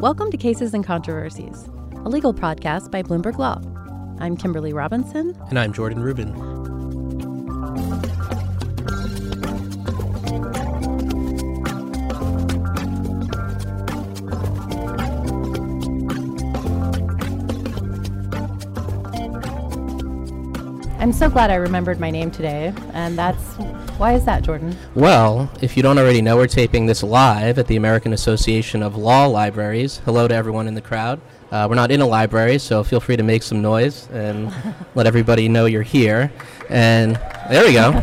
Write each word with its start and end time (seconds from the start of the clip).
Welcome 0.00 0.30
to 0.30 0.36
Cases 0.36 0.74
and 0.74 0.86
Controversies, 0.86 1.68
a 2.04 2.08
legal 2.08 2.32
podcast 2.32 2.92
by 2.92 3.02
Bloomberg 3.02 3.36
Law. 3.36 3.60
I'm 4.20 4.36
Kimberly 4.36 4.72
Robinson. 4.72 5.36
And 5.48 5.58
I'm 5.58 5.72
Jordan 5.72 6.00
Rubin. 6.00 6.30
I'm 21.00 21.12
so 21.12 21.28
glad 21.28 21.50
I 21.50 21.56
remembered 21.56 21.98
my 21.98 22.12
name 22.12 22.30
today, 22.30 22.72
and 22.92 23.18
that's 23.18 23.56
why 23.98 24.12
is 24.12 24.24
that, 24.24 24.44
Jordan? 24.44 24.76
Well, 24.94 25.50
if 25.60 25.76
you 25.76 25.82
don't 25.82 25.98
already 25.98 26.22
know, 26.22 26.36
we're 26.36 26.46
taping 26.46 26.86
this 26.86 27.02
live 27.02 27.58
at 27.58 27.66
the 27.66 27.74
American 27.74 28.12
Association 28.12 28.80
of 28.82 28.96
Law 28.96 29.26
Libraries. 29.26 30.00
Hello 30.04 30.28
to 30.28 30.34
everyone 30.34 30.68
in 30.68 30.74
the 30.74 30.80
crowd. 30.80 31.20
Uh, 31.50 31.66
we're 31.68 31.74
not 31.74 31.90
in 31.90 32.00
a 32.00 32.06
library, 32.06 32.58
so 32.58 32.84
feel 32.84 33.00
free 33.00 33.16
to 33.16 33.24
make 33.24 33.42
some 33.42 33.60
noise 33.60 34.08
and 34.10 34.54
let 34.94 35.06
everybody 35.08 35.48
know 35.48 35.66
you're 35.66 35.82
here. 35.82 36.30
And 36.68 37.16
there 37.50 37.64
we 37.64 37.72
go. 37.72 37.86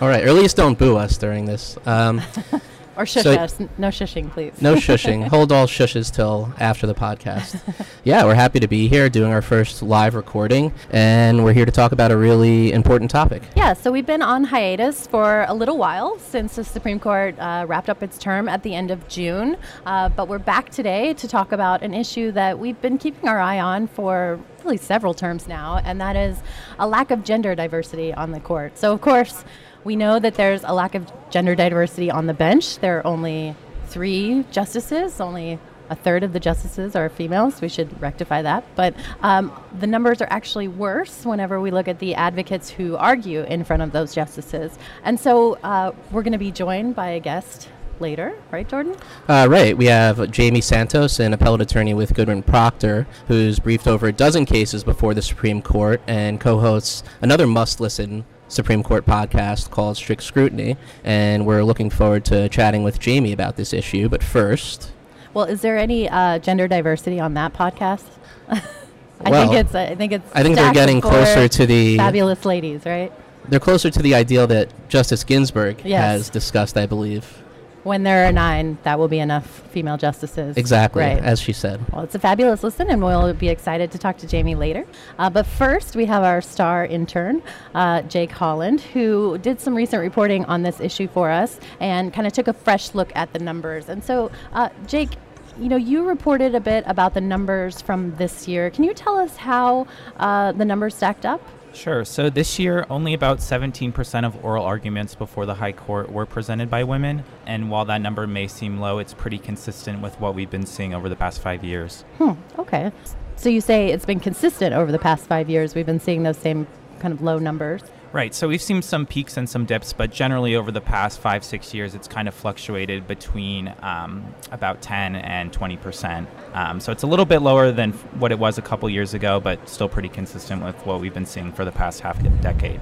All 0.00 0.08
right, 0.08 0.24
or 0.24 0.28
at 0.28 0.34
least 0.34 0.56
don't 0.56 0.78
boo 0.78 0.96
us 0.96 1.18
during 1.18 1.44
this. 1.44 1.76
Um, 1.84 2.22
or 2.96 3.06
shush 3.06 3.24
so 3.24 3.34
us. 3.34 3.58
No 3.78 3.88
shushing, 3.88 4.30
please. 4.30 4.60
No 4.60 4.74
shushing. 4.86 5.26
Hold 5.28 5.52
all 5.52 5.66
shushes 5.66 6.12
till 6.12 6.52
after 6.58 6.86
the 6.86 6.94
podcast. 6.94 7.60
yeah, 8.04 8.24
we're 8.24 8.34
happy 8.34 8.60
to 8.60 8.68
be 8.68 8.88
here 8.88 9.08
doing 9.08 9.32
our 9.32 9.42
first 9.42 9.82
live 9.82 10.14
recording, 10.14 10.72
and 10.90 11.44
we're 11.44 11.52
here 11.52 11.66
to 11.66 11.72
talk 11.72 11.92
about 11.92 12.10
a 12.10 12.16
really 12.16 12.72
important 12.72 13.10
topic. 13.10 13.42
Yeah, 13.56 13.72
so 13.72 13.90
we've 13.90 14.06
been 14.06 14.22
on 14.22 14.44
hiatus 14.44 15.06
for 15.06 15.44
a 15.48 15.54
little 15.54 15.78
while 15.78 16.18
since 16.18 16.56
the 16.56 16.64
Supreme 16.64 17.00
Court 17.00 17.38
uh, 17.38 17.64
wrapped 17.68 17.90
up 17.90 18.02
its 18.02 18.18
term 18.18 18.48
at 18.48 18.62
the 18.62 18.74
end 18.74 18.90
of 18.90 19.06
June, 19.08 19.56
uh, 19.86 20.08
but 20.08 20.28
we're 20.28 20.38
back 20.38 20.70
today 20.70 21.14
to 21.14 21.28
talk 21.28 21.52
about 21.52 21.82
an 21.82 21.94
issue 21.94 22.32
that 22.32 22.58
we've 22.58 22.80
been 22.80 22.98
keeping 22.98 23.28
our 23.28 23.40
eye 23.40 23.60
on 23.60 23.86
for 23.86 24.38
really 24.64 24.76
several 24.76 25.14
terms 25.14 25.46
now, 25.46 25.80
and 25.84 26.00
that 26.00 26.16
is 26.16 26.38
a 26.78 26.86
lack 26.86 27.10
of 27.10 27.22
gender 27.24 27.54
diversity 27.54 28.12
on 28.12 28.32
the 28.32 28.40
court. 28.40 28.78
So, 28.78 28.92
of 28.92 29.00
course, 29.00 29.44
we 29.84 29.96
know 29.96 30.18
that 30.18 30.34
there's 30.34 30.64
a 30.64 30.74
lack 30.74 30.94
of 30.94 31.10
gender 31.30 31.54
diversity 31.54 32.10
on 32.10 32.26
the 32.26 32.34
bench. 32.34 32.78
There 32.78 32.98
are 32.98 33.06
only 33.06 33.54
three 33.86 34.44
justices, 34.50 35.20
only 35.20 35.58
a 35.90 35.94
third 35.94 36.22
of 36.22 36.32
the 36.32 36.40
justices 36.40 36.96
are 36.96 37.08
females. 37.08 37.60
We 37.60 37.68
should 37.68 38.00
rectify 38.00 38.42
that. 38.42 38.64
But 38.74 38.94
um, 39.22 39.52
the 39.78 39.86
numbers 39.86 40.22
are 40.22 40.28
actually 40.30 40.68
worse 40.68 41.24
whenever 41.26 41.60
we 41.60 41.70
look 41.70 41.88
at 41.88 41.98
the 41.98 42.14
advocates 42.14 42.70
who 42.70 42.96
argue 42.96 43.42
in 43.42 43.64
front 43.64 43.82
of 43.82 43.92
those 43.92 44.14
justices. 44.14 44.78
And 45.04 45.20
so 45.20 45.58
uh, 45.62 45.92
we're 46.10 46.22
going 46.22 46.32
to 46.32 46.38
be 46.38 46.50
joined 46.50 46.96
by 46.96 47.08
a 47.10 47.20
guest 47.20 47.68
later, 48.00 48.34
right, 48.50 48.68
Jordan? 48.68 48.96
Uh, 49.28 49.46
right. 49.48 49.76
We 49.76 49.86
have 49.86 50.16
Jaime 50.34 50.60
Santos, 50.60 51.20
an 51.20 51.32
appellate 51.32 51.60
attorney 51.60 51.94
with 51.94 52.14
Goodwin 52.14 52.42
Procter, 52.42 53.06
who's 53.28 53.58
briefed 53.58 53.86
over 53.86 54.08
a 54.08 54.12
dozen 54.12 54.46
cases 54.46 54.82
before 54.82 55.14
the 55.14 55.22
Supreme 55.22 55.62
Court 55.62 56.00
and 56.06 56.40
co 56.40 56.58
hosts 56.58 57.02
another 57.20 57.46
must 57.46 57.78
listen 57.78 58.24
Supreme 58.48 58.82
Court 58.82 59.06
podcast 59.06 59.70
called 59.70 59.96
Strict 59.96 60.22
Scrutiny, 60.22 60.76
and 61.02 61.46
we're 61.46 61.62
looking 61.62 61.90
forward 61.90 62.24
to 62.26 62.48
chatting 62.48 62.82
with 62.82 63.04
Jaime 63.04 63.32
about 63.32 63.56
this 63.56 63.72
issue. 63.72 64.08
But 64.08 64.22
first, 64.22 64.92
well, 65.32 65.44
is 65.44 65.62
there 65.62 65.78
any 65.78 66.08
uh, 66.08 66.38
gender 66.38 66.68
diversity 66.68 67.20
on 67.20 67.34
that 67.34 67.52
podcast? 67.52 68.04
I 68.48 69.30
well, 69.30 69.48
think 69.48 69.66
it's. 69.66 69.74
I 69.74 69.94
think 69.94 70.12
it's. 70.12 70.30
I 70.34 70.42
think 70.42 70.56
they're 70.56 70.72
getting 70.72 71.00
closer 71.00 71.48
to 71.48 71.66
the 71.66 71.96
fabulous 71.96 72.44
ladies, 72.44 72.84
right? 72.84 73.12
They're 73.48 73.60
closer 73.60 73.90
to 73.90 74.02
the 74.02 74.14
ideal 74.14 74.46
that 74.46 74.88
Justice 74.88 75.22
Ginsburg 75.22 75.82
yes. 75.84 76.00
has 76.00 76.30
discussed, 76.30 76.78
I 76.78 76.86
believe 76.86 77.43
when 77.84 78.02
there 78.02 78.26
are 78.26 78.32
nine, 78.32 78.78
that 78.82 78.98
will 78.98 79.08
be 79.08 79.18
enough 79.18 79.46
female 79.70 79.96
justices. 79.96 80.56
Exactly, 80.56 81.02
right. 81.02 81.18
as 81.18 81.38
she 81.38 81.52
said. 81.52 81.80
Well, 81.92 82.02
it's 82.02 82.14
a 82.14 82.18
fabulous 82.18 82.62
listen, 82.62 82.90
and 82.90 83.02
we'll 83.02 83.32
be 83.34 83.48
excited 83.48 83.92
to 83.92 83.98
talk 83.98 84.16
to 84.18 84.26
Jaime 84.26 84.54
later. 84.54 84.86
Uh, 85.18 85.30
but 85.30 85.46
first, 85.46 85.94
we 85.94 86.06
have 86.06 86.24
our 86.24 86.40
star 86.40 86.86
intern, 86.86 87.42
uh, 87.74 88.02
Jake 88.02 88.32
Holland, 88.32 88.80
who 88.80 89.38
did 89.38 89.60
some 89.60 89.74
recent 89.74 90.00
reporting 90.00 90.44
on 90.46 90.62
this 90.62 90.80
issue 90.80 91.08
for 91.08 91.30
us 91.30 91.60
and 91.78 92.12
kind 92.12 92.26
of 92.26 92.32
took 92.32 92.48
a 92.48 92.54
fresh 92.54 92.94
look 92.94 93.12
at 93.14 93.32
the 93.32 93.38
numbers. 93.38 93.88
And 93.88 94.02
so, 94.02 94.30
uh, 94.52 94.70
Jake, 94.86 95.10
you 95.58 95.68
know, 95.68 95.76
you 95.76 96.04
reported 96.04 96.54
a 96.54 96.60
bit 96.60 96.84
about 96.86 97.14
the 97.14 97.20
numbers 97.20 97.80
from 97.80 98.16
this 98.16 98.48
year. 98.48 98.70
Can 98.70 98.84
you 98.84 98.94
tell 98.94 99.16
us 99.16 99.36
how 99.36 99.86
uh, 100.16 100.52
the 100.52 100.64
numbers 100.64 100.94
stacked 100.94 101.24
up? 101.26 101.40
Sure. 101.74 102.04
So 102.04 102.30
this 102.30 102.58
year, 102.58 102.86
only 102.88 103.14
about 103.14 103.38
17% 103.38 104.24
of 104.24 104.44
oral 104.44 104.64
arguments 104.64 105.14
before 105.14 105.44
the 105.44 105.54
High 105.54 105.72
Court 105.72 106.10
were 106.10 106.24
presented 106.24 106.70
by 106.70 106.84
women. 106.84 107.24
And 107.46 107.70
while 107.70 107.84
that 107.86 108.00
number 108.00 108.26
may 108.26 108.46
seem 108.46 108.78
low, 108.78 108.98
it's 108.98 109.12
pretty 109.12 109.38
consistent 109.38 110.00
with 110.00 110.18
what 110.20 110.34
we've 110.34 110.50
been 110.50 110.66
seeing 110.66 110.94
over 110.94 111.08
the 111.08 111.16
past 111.16 111.42
five 111.42 111.64
years. 111.64 112.04
Hmm. 112.18 112.32
Okay. 112.58 112.92
So 113.36 113.48
you 113.48 113.60
say 113.60 113.88
it's 113.88 114.06
been 114.06 114.20
consistent 114.20 114.74
over 114.74 114.92
the 114.92 114.98
past 114.98 115.26
five 115.26 115.50
years. 115.50 115.74
We've 115.74 115.84
been 115.84 116.00
seeing 116.00 116.22
those 116.22 116.38
same 116.38 116.66
kind 117.00 117.12
of 117.12 117.20
low 117.20 117.38
numbers. 117.38 117.82
Right. 118.14 118.32
So 118.32 118.46
we've 118.46 118.62
seen 118.62 118.80
some 118.80 119.06
peaks 119.06 119.36
and 119.36 119.50
some 119.50 119.64
dips, 119.64 119.92
but 119.92 120.12
generally 120.12 120.54
over 120.54 120.70
the 120.70 120.80
past 120.80 121.18
five, 121.18 121.42
six 121.42 121.74
years, 121.74 121.96
it's 121.96 122.06
kind 122.06 122.28
of 122.28 122.34
fluctuated 122.34 123.08
between 123.08 123.74
um, 123.82 124.32
about 124.52 124.80
10 124.82 125.16
and 125.16 125.52
20 125.52 125.76
percent. 125.78 126.28
Um, 126.52 126.78
so 126.78 126.92
it's 126.92 127.02
a 127.02 127.08
little 127.08 127.24
bit 127.24 127.40
lower 127.40 127.72
than 127.72 127.90
what 128.20 128.30
it 128.30 128.38
was 128.38 128.56
a 128.56 128.62
couple 128.62 128.88
years 128.88 129.14
ago, 129.14 129.40
but 129.40 129.68
still 129.68 129.88
pretty 129.88 130.08
consistent 130.08 130.62
with 130.62 130.76
what 130.86 131.00
we've 131.00 131.12
been 131.12 131.26
seeing 131.26 131.50
for 131.50 131.64
the 131.64 131.72
past 131.72 132.02
half 132.02 132.22
decade. 132.40 132.80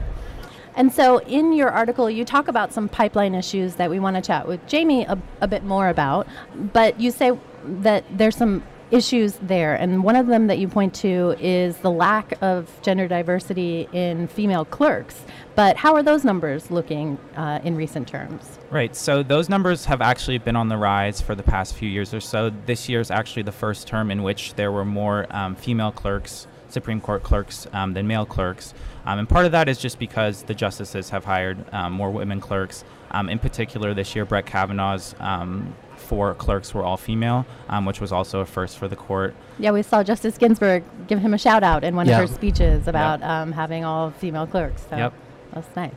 And 0.76 0.92
so, 0.92 1.20
in 1.20 1.54
your 1.54 1.70
article, 1.70 2.10
you 2.10 2.26
talk 2.26 2.48
about 2.48 2.74
some 2.74 2.90
pipeline 2.90 3.34
issues 3.34 3.76
that 3.76 3.88
we 3.88 3.98
want 3.98 4.16
to 4.16 4.22
chat 4.22 4.46
with 4.46 4.60
Jaime 4.70 5.06
a, 5.06 5.16
a 5.40 5.48
bit 5.48 5.64
more 5.64 5.88
about. 5.88 6.26
But 6.54 7.00
you 7.00 7.10
say 7.10 7.38
that 7.64 8.04
there's 8.10 8.36
some 8.36 8.64
issues 8.92 9.38
there. 9.42 9.74
And 9.74 10.04
one 10.04 10.14
of 10.14 10.26
them 10.26 10.46
that 10.46 10.58
you 10.58 10.68
point 10.68 10.94
to 10.96 11.34
is 11.40 11.78
the 11.78 11.90
lack 11.90 12.34
of 12.42 12.70
gender 12.82 13.08
diversity 13.08 13.88
in 13.92 14.28
female 14.28 14.64
clerks. 14.64 15.24
But 15.54 15.76
how 15.76 15.94
are 15.94 16.02
those 16.02 16.24
numbers 16.24 16.70
looking 16.70 17.18
uh, 17.36 17.60
in 17.64 17.74
recent 17.74 18.06
terms? 18.06 18.58
Right. 18.70 18.94
So 18.94 19.22
those 19.22 19.48
numbers 19.48 19.86
have 19.86 20.00
actually 20.00 20.38
been 20.38 20.56
on 20.56 20.68
the 20.68 20.76
rise 20.76 21.20
for 21.20 21.34
the 21.34 21.42
past 21.42 21.74
few 21.74 21.88
years 21.88 22.14
or 22.14 22.20
so. 22.20 22.50
This 22.66 22.88
year 22.88 23.00
is 23.00 23.10
actually 23.10 23.42
the 23.42 23.52
first 23.52 23.86
term 23.86 24.10
in 24.10 24.22
which 24.22 24.54
there 24.54 24.70
were 24.70 24.84
more 24.84 25.26
um, 25.30 25.56
female 25.56 25.92
clerks, 25.92 26.46
Supreme 26.68 27.00
Court 27.00 27.22
clerks, 27.22 27.66
um, 27.72 27.94
than 27.94 28.06
male 28.06 28.26
clerks. 28.26 28.74
Um, 29.04 29.18
and 29.18 29.28
part 29.28 29.46
of 29.46 29.52
that 29.52 29.68
is 29.68 29.78
just 29.78 29.98
because 29.98 30.44
the 30.44 30.54
justices 30.54 31.10
have 31.10 31.24
hired 31.24 31.64
um, 31.72 31.92
more 31.92 32.10
women 32.10 32.40
clerks. 32.40 32.84
Um, 33.10 33.28
in 33.28 33.38
particular, 33.38 33.94
this 33.94 34.14
year, 34.14 34.24
Brett 34.24 34.46
Kavanaugh's 34.46 35.14
um, 35.18 35.74
four 36.02 36.34
clerks 36.34 36.74
were 36.74 36.84
all 36.84 36.96
female, 36.96 37.46
um, 37.68 37.86
which 37.86 38.00
was 38.00 38.12
also 38.12 38.40
a 38.40 38.46
first 38.46 38.78
for 38.78 38.88
the 38.88 38.96
court. 38.96 39.34
Yeah, 39.58 39.70
we 39.70 39.82
saw 39.82 40.02
Justice 40.02 40.36
Ginsburg 40.36 40.84
give 41.06 41.20
him 41.20 41.32
a 41.32 41.38
shout 41.38 41.62
out 41.62 41.84
in 41.84 41.96
one 41.96 42.06
yeah. 42.06 42.20
of 42.20 42.28
her 42.28 42.34
speeches 42.34 42.88
about 42.88 43.20
yep. 43.20 43.28
um, 43.28 43.52
having 43.52 43.84
all 43.84 44.10
female 44.10 44.46
clerks. 44.46 44.82
So 44.90 44.96
yep. 44.96 45.14
that's 45.52 45.74
nice. 45.76 45.92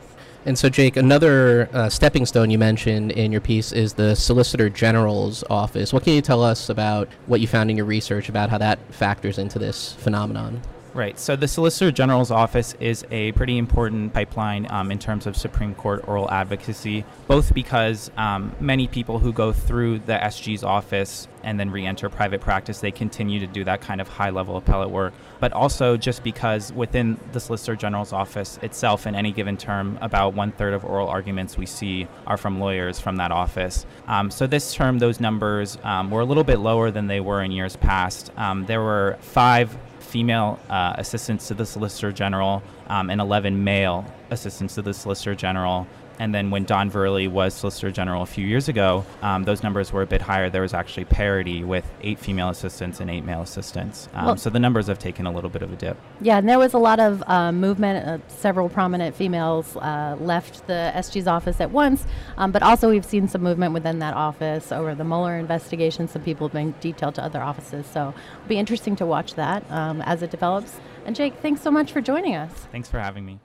And 0.46 0.56
so, 0.56 0.68
Jake, 0.68 0.96
another 0.96 1.68
uh, 1.72 1.88
stepping 1.88 2.24
stone 2.24 2.50
you 2.50 2.58
mentioned 2.58 3.10
in 3.10 3.32
your 3.32 3.40
piece 3.40 3.72
is 3.72 3.94
the 3.94 4.14
Solicitor 4.14 4.70
General's 4.70 5.42
office. 5.50 5.92
What 5.92 6.04
can 6.04 6.12
you 6.12 6.22
tell 6.22 6.40
us 6.40 6.68
about 6.68 7.08
what 7.26 7.40
you 7.40 7.48
found 7.48 7.68
in 7.68 7.76
your 7.76 7.84
research 7.84 8.28
about 8.28 8.48
how 8.48 8.58
that 8.58 8.78
factors 8.94 9.38
into 9.38 9.58
this 9.58 9.94
phenomenon? 9.94 10.62
Right. 10.96 11.18
So 11.18 11.36
the 11.36 11.46
Solicitor 11.46 11.92
General's 11.92 12.30
office 12.30 12.74
is 12.80 13.04
a 13.10 13.32
pretty 13.32 13.58
important 13.58 14.14
pipeline 14.14 14.66
um, 14.70 14.90
in 14.90 14.98
terms 14.98 15.26
of 15.26 15.36
Supreme 15.36 15.74
Court 15.74 16.08
oral 16.08 16.30
advocacy, 16.30 17.04
both 17.26 17.52
because 17.52 18.10
um, 18.16 18.56
many 18.60 18.86
people 18.86 19.18
who 19.18 19.30
go 19.30 19.52
through 19.52 19.98
the 19.98 20.14
SG's 20.14 20.64
office 20.64 21.28
and 21.42 21.60
then 21.60 21.70
re-enter 21.70 22.08
private 22.08 22.40
practice, 22.40 22.80
they 22.80 22.90
continue 22.90 23.38
to 23.40 23.46
do 23.46 23.62
that 23.64 23.82
kind 23.82 24.00
of 24.00 24.08
high-level 24.08 24.56
appellate 24.56 24.88
work, 24.88 25.12
but 25.38 25.52
also 25.52 25.98
just 25.98 26.24
because 26.24 26.72
within 26.72 27.20
the 27.32 27.40
Solicitor 27.40 27.76
General's 27.76 28.14
office 28.14 28.58
itself, 28.62 29.06
in 29.06 29.14
any 29.14 29.32
given 29.32 29.58
term, 29.58 29.98
about 30.00 30.32
one-third 30.32 30.72
of 30.72 30.82
oral 30.82 31.08
arguments 31.08 31.58
we 31.58 31.66
see 31.66 32.08
are 32.26 32.38
from 32.38 32.58
lawyers 32.58 32.98
from 32.98 33.16
that 33.16 33.30
office. 33.30 33.84
Um, 34.06 34.30
so 34.30 34.46
this 34.46 34.72
term, 34.72 34.98
those 34.98 35.20
numbers 35.20 35.76
um, 35.84 36.10
were 36.10 36.22
a 36.22 36.24
little 36.24 36.42
bit 36.42 36.58
lower 36.58 36.90
than 36.90 37.06
they 37.06 37.20
were 37.20 37.42
in 37.42 37.52
years 37.52 37.76
past. 37.76 38.32
Um, 38.38 38.64
there 38.64 38.80
were 38.80 39.18
five 39.20 39.76
female 40.06 40.58
uh, 40.70 40.94
assistants 40.96 41.48
to 41.48 41.54
the 41.54 41.66
Solicitor 41.66 42.12
General 42.12 42.62
um, 42.88 43.10
and 43.10 43.20
11 43.20 43.62
male 43.64 44.04
assistants 44.30 44.74
to 44.76 44.82
the 44.82 44.94
Solicitor 44.94 45.34
General 45.34 45.86
and 46.18 46.34
then 46.34 46.50
when 46.50 46.64
Don 46.64 46.90
Verrilli 46.90 47.28
was 47.28 47.54
Solicitor 47.54 47.90
General 47.90 48.22
a 48.22 48.26
few 48.26 48.46
years 48.46 48.68
ago, 48.68 49.04
um, 49.22 49.44
those 49.44 49.62
numbers 49.62 49.92
were 49.92 50.02
a 50.02 50.06
bit 50.06 50.22
higher. 50.22 50.50
There 50.50 50.62
was 50.62 50.74
actually 50.74 51.04
parity 51.04 51.64
with 51.64 51.90
eight 52.02 52.18
female 52.18 52.48
assistants 52.48 53.00
and 53.00 53.10
eight 53.10 53.24
male 53.24 53.42
assistants. 53.42 54.08
Um, 54.14 54.26
well, 54.26 54.36
so 54.36 54.50
the 54.50 54.58
numbers 54.58 54.86
have 54.86 54.98
taken 54.98 55.26
a 55.26 55.32
little 55.32 55.50
bit 55.50 55.62
of 55.62 55.72
a 55.72 55.76
dip. 55.76 55.96
Yeah, 56.20 56.38
and 56.38 56.48
there 56.48 56.58
was 56.58 56.74
a 56.74 56.78
lot 56.78 57.00
of 57.00 57.22
uh, 57.26 57.52
movement. 57.52 58.06
Uh, 58.06 58.28
several 58.28 58.68
prominent 58.68 59.14
females 59.14 59.76
uh, 59.76 60.16
left 60.20 60.66
the 60.66 60.92
SG's 60.94 61.26
office 61.26 61.60
at 61.60 61.70
once, 61.70 62.06
um, 62.36 62.52
but 62.52 62.62
also 62.62 62.90
we've 62.90 63.04
seen 63.04 63.28
some 63.28 63.42
movement 63.42 63.72
within 63.72 63.98
that 64.00 64.14
office 64.14 64.72
over 64.72 64.94
the 64.94 65.04
Mueller 65.04 65.36
investigation. 65.36 66.08
Some 66.08 66.22
people 66.22 66.48
have 66.48 66.54
been 66.54 66.74
detailed 66.80 67.14
to 67.16 67.24
other 67.24 67.42
offices. 67.42 67.86
So 67.86 68.14
it'll 68.36 68.48
be 68.48 68.58
interesting 68.58 68.96
to 68.96 69.06
watch 69.06 69.34
that 69.34 69.68
um, 69.70 70.02
as 70.02 70.22
it 70.22 70.30
develops. 70.30 70.76
And 71.04 71.14
Jake, 71.14 71.38
thanks 71.40 71.62
so 71.62 71.70
much 71.70 71.92
for 71.92 72.00
joining 72.00 72.34
us. 72.34 72.50
Thanks 72.72 72.88
for 72.88 72.98
having 72.98 73.24
me. 73.24 73.38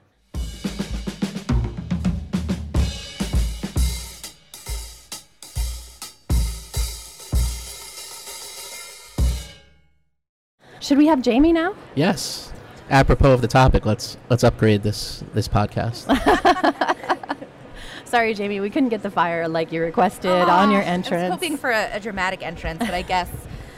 Should 10.92 10.98
we 10.98 11.06
have 11.06 11.24
Jaime 11.24 11.54
now? 11.54 11.74
Yes. 11.94 12.52
Apropos 12.90 13.32
of 13.32 13.40
the 13.40 13.48
topic, 13.48 13.86
let's 13.86 14.18
let's 14.28 14.44
upgrade 14.44 14.82
this 14.82 15.24
this 15.32 15.48
podcast. 15.48 16.04
Sorry, 18.04 18.34
Jaime, 18.34 18.60
we 18.60 18.68
couldn't 18.68 18.90
get 18.90 19.02
the 19.02 19.10
fire 19.10 19.48
like 19.48 19.72
you 19.72 19.80
requested 19.80 20.30
on 20.30 20.70
your 20.70 20.82
ah, 20.82 20.84
entrance. 20.84 21.12
I 21.12 21.16
entrance. 21.16 21.22
was 21.22 21.32
hoping 21.32 21.56
for 21.56 21.70
a, 21.70 21.96
a 21.96 21.98
dramatic 21.98 22.42
entrance, 22.42 22.80
but 22.80 22.92
I 22.92 23.00
guess 23.00 23.30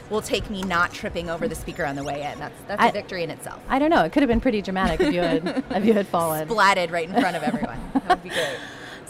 will 0.09 0.21
take 0.21 0.49
me 0.49 0.61
not 0.63 0.91
tripping 0.91 1.29
over 1.29 1.47
the 1.47 1.55
speaker 1.55 1.85
on 1.85 1.95
the 1.95 2.03
way 2.03 2.29
in. 2.29 2.37
That's 2.37 2.61
that's 2.67 2.81
a 2.81 2.87
I- 2.87 2.91
victory 2.91 3.23
in 3.23 3.29
itself. 3.29 3.63
I 3.69 3.79
don't 3.79 3.91
know. 3.91 4.03
It 4.03 4.11
could 4.11 4.21
have 4.21 4.27
been 4.27 4.41
pretty 4.41 4.61
dramatic 4.61 4.99
if 4.99 5.13
you 5.13 5.21
had 5.21 5.63
if 5.69 5.85
you 5.85 5.93
had 5.93 6.09
fallen. 6.09 6.49
Splatted 6.49 6.91
right 6.91 7.07
in 7.07 7.17
front 7.17 7.37
of 7.37 7.43
everyone. 7.43 7.79
That 7.93 8.09
would 8.09 8.23
be 8.23 8.29
great. 8.29 8.57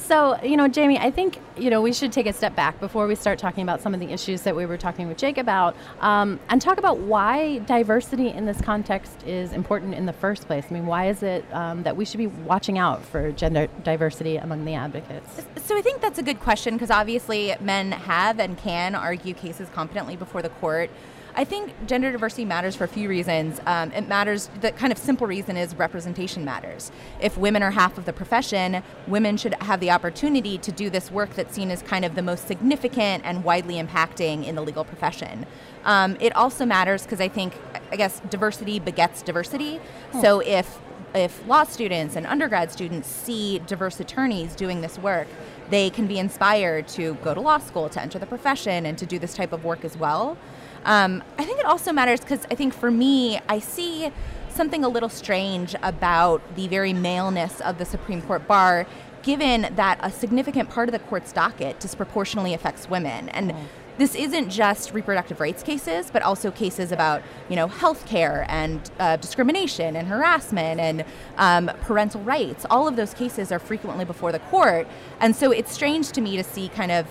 So, 0.08 0.40
you 0.44 0.56
know, 0.56 0.70
Jaime, 0.70 1.00
I 1.00 1.10
think, 1.10 1.40
you 1.58 1.72
know, 1.72 1.82
we 1.82 1.92
should 1.92 2.12
take 2.12 2.28
a 2.28 2.34
step 2.34 2.56
back 2.56 2.80
before 2.80 3.08
we 3.08 3.16
start 3.16 3.40
talking 3.40 3.64
about 3.64 3.82
some 3.82 3.92
of 3.96 4.00
the 4.00 4.12
issues 4.12 4.44
that 4.44 4.56
we 4.56 4.68
were 4.68 4.78
talking 4.78 5.08
with 5.08 5.18
Jake 5.18 5.40
about 5.40 5.76
um, 6.00 6.40
and 6.50 6.62
talk 6.62 6.78
about 6.78 7.00
why 7.00 7.58
diversity 7.60 8.30
in 8.30 8.46
this 8.46 8.62
context 8.62 9.24
is 9.26 9.52
important 9.52 9.96
in 9.96 10.06
the 10.06 10.14
first 10.14 10.46
place. 10.46 10.66
I 10.70 10.74
mean, 10.76 10.86
why 10.86 11.08
is 11.10 11.24
it 11.24 11.44
um, 11.52 11.82
that 11.84 11.98
we 11.98 12.06
should 12.06 12.20
be 12.20 12.28
watching 12.28 12.78
out 12.78 13.04
for 13.04 13.32
gender 13.32 13.68
diversity 13.84 14.38
among 14.38 14.64
the 14.64 14.76
advocates? 14.76 15.44
So 15.64 15.76
I 15.76 15.82
think 15.82 16.02
that's 16.02 16.20
a 16.20 16.24
good 16.24 16.40
question 16.40 16.76
because 16.76 16.92
obviously 16.92 17.56
men 17.60 17.92
have 17.92 18.40
and 18.40 18.56
can 18.60 18.94
argue 18.94 19.34
cases 19.34 19.70
competently 19.74 20.16
before 20.16 20.44
the 20.44 20.50
court. 20.50 20.92
I 21.38 21.44
think 21.44 21.74
gender 21.86 22.14
diversity 22.14 22.46
matters 22.46 22.78
for 22.78 22.86
a 22.86 22.88
few 22.88 23.10
reasons. 23.10 23.60
Um, 23.66 23.92
it 23.92 24.08
matters, 24.08 24.50
the 24.62 24.72
kind 24.72 24.94
of 24.94 24.98
simple 24.98 25.28
reason 25.28 25.58
is 25.58 25.76
representation 25.76 26.46
matters. 26.46 26.94
If 27.20 27.38
women 27.38 27.62
are 27.62 27.72
half 27.72 27.98
of 27.98 28.06
the 28.06 28.14
profession, 28.14 28.82
women 29.06 29.36
should 29.36 29.54
have 29.56 29.82
the 29.82 29.92
opportunity 29.92 30.58
to 30.58 30.72
do 30.72 30.90
this 30.90 31.12
work 31.12 31.34
that's 31.34 31.54
seen 31.54 31.72
as 31.72 31.82
kind 31.82 32.06
of 32.06 32.16
the 32.16 32.22
most 32.22 32.48
significant 32.48 33.26
and 33.26 33.44
widely 33.44 33.76
impacting 33.76 34.46
in 34.46 34.56
the 34.56 34.62
legal 34.62 34.86
profession. 34.86 35.46
Um, 35.84 36.16
it 36.22 36.34
also 36.38 36.66
matters 36.66 37.04
because 37.04 37.20
I 37.20 37.28
think, 37.28 37.54
I 37.92 37.98
guess, 37.98 38.22
diversity 38.30 38.80
begets 38.80 39.22
diversity. 39.22 39.82
So 40.22 40.40
if 40.40 40.80
if 41.14 41.48
law 41.48 41.64
students 41.64 42.18
and 42.18 42.26
undergrad 42.26 42.74
students 42.74 43.08
see 43.08 43.60
diverse 43.60 44.02
attorneys 44.02 44.54
doing 44.54 44.82
this 44.82 45.00
work, 45.00 45.28
they 45.70 45.90
can 45.90 46.08
be 46.08 46.20
inspired 46.20 46.90
to 46.90 47.14
go 47.24 47.34
to 47.34 47.40
law 47.40 47.58
school, 47.58 47.88
to 47.88 48.02
enter 48.02 48.20
the 48.20 48.26
profession, 48.26 48.86
and 48.86 48.98
to 48.98 49.06
do 49.06 49.18
this 49.18 49.34
type 49.34 49.54
of 49.54 49.64
work 49.64 49.86
as 49.86 49.96
well. 49.98 50.38
Um, 50.86 51.24
I 51.38 51.44
think 51.44 51.60
it 51.60 51.66
also 51.66 51.92
matters 51.92 52.22
because 52.22 52.46
I 52.50 52.56
think 52.56 52.74
for 52.74 52.92
me, 52.92 53.40
I 53.50 53.60
see 53.60 54.12
something 54.50 54.86
a 54.86 54.88
little 54.88 55.10
strange 55.10 55.76
about 55.84 56.42
the 56.56 56.68
very 56.68 56.94
maleness 56.94 57.60
of 57.62 57.78
the 57.78 57.86
Supreme 57.86 58.22
Court 58.22 58.48
bar, 58.48 58.88
given 59.24 59.68
that 59.76 60.00
a 60.02 60.12
significant 60.12 60.70
part 60.70 60.88
of 60.88 60.94
the 60.94 61.00
court's 61.00 61.34
docket 61.34 61.80
disproportionately 61.80 62.54
affects 62.54 62.90
women. 62.90 63.30
And 63.30 63.54
this 63.98 64.14
isn't 64.14 64.50
just 64.50 64.94
reproductive 64.94 65.40
rights 65.40 65.64
cases, 65.64 66.12
but 66.12 66.22
also 66.22 66.52
cases 66.52 66.92
about, 66.92 67.22
you 67.50 67.56
know, 67.56 67.68
health 67.68 68.06
care 68.06 68.46
and 68.50 68.92
uh, 69.00 69.16
discrimination 69.16 69.96
and 69.96 70.08
harassment 70.08 70.80
and 70.80 71.06
um, 71.38 71.72
parental 71.82 72.22
rights. 72.22 72.66
All 72.70 72.88
of 72.88 72.98
those 72.98 73.14
cases 73.14 73.52
are 73.52 73.60
frequently 73.60 74.06
before 74.06 74.32
the 74.32 74.40
court. 74.40 74.88
And 75.20 75.36
so 75.36 75.52
it's 75.52 75.72
strange 75.72 76.12
to 76.12 76.22
me 76.22 76.36
to 76.36 76.44
see 76.44 76.70
kind 76.70 76.92
of 76.92 77.08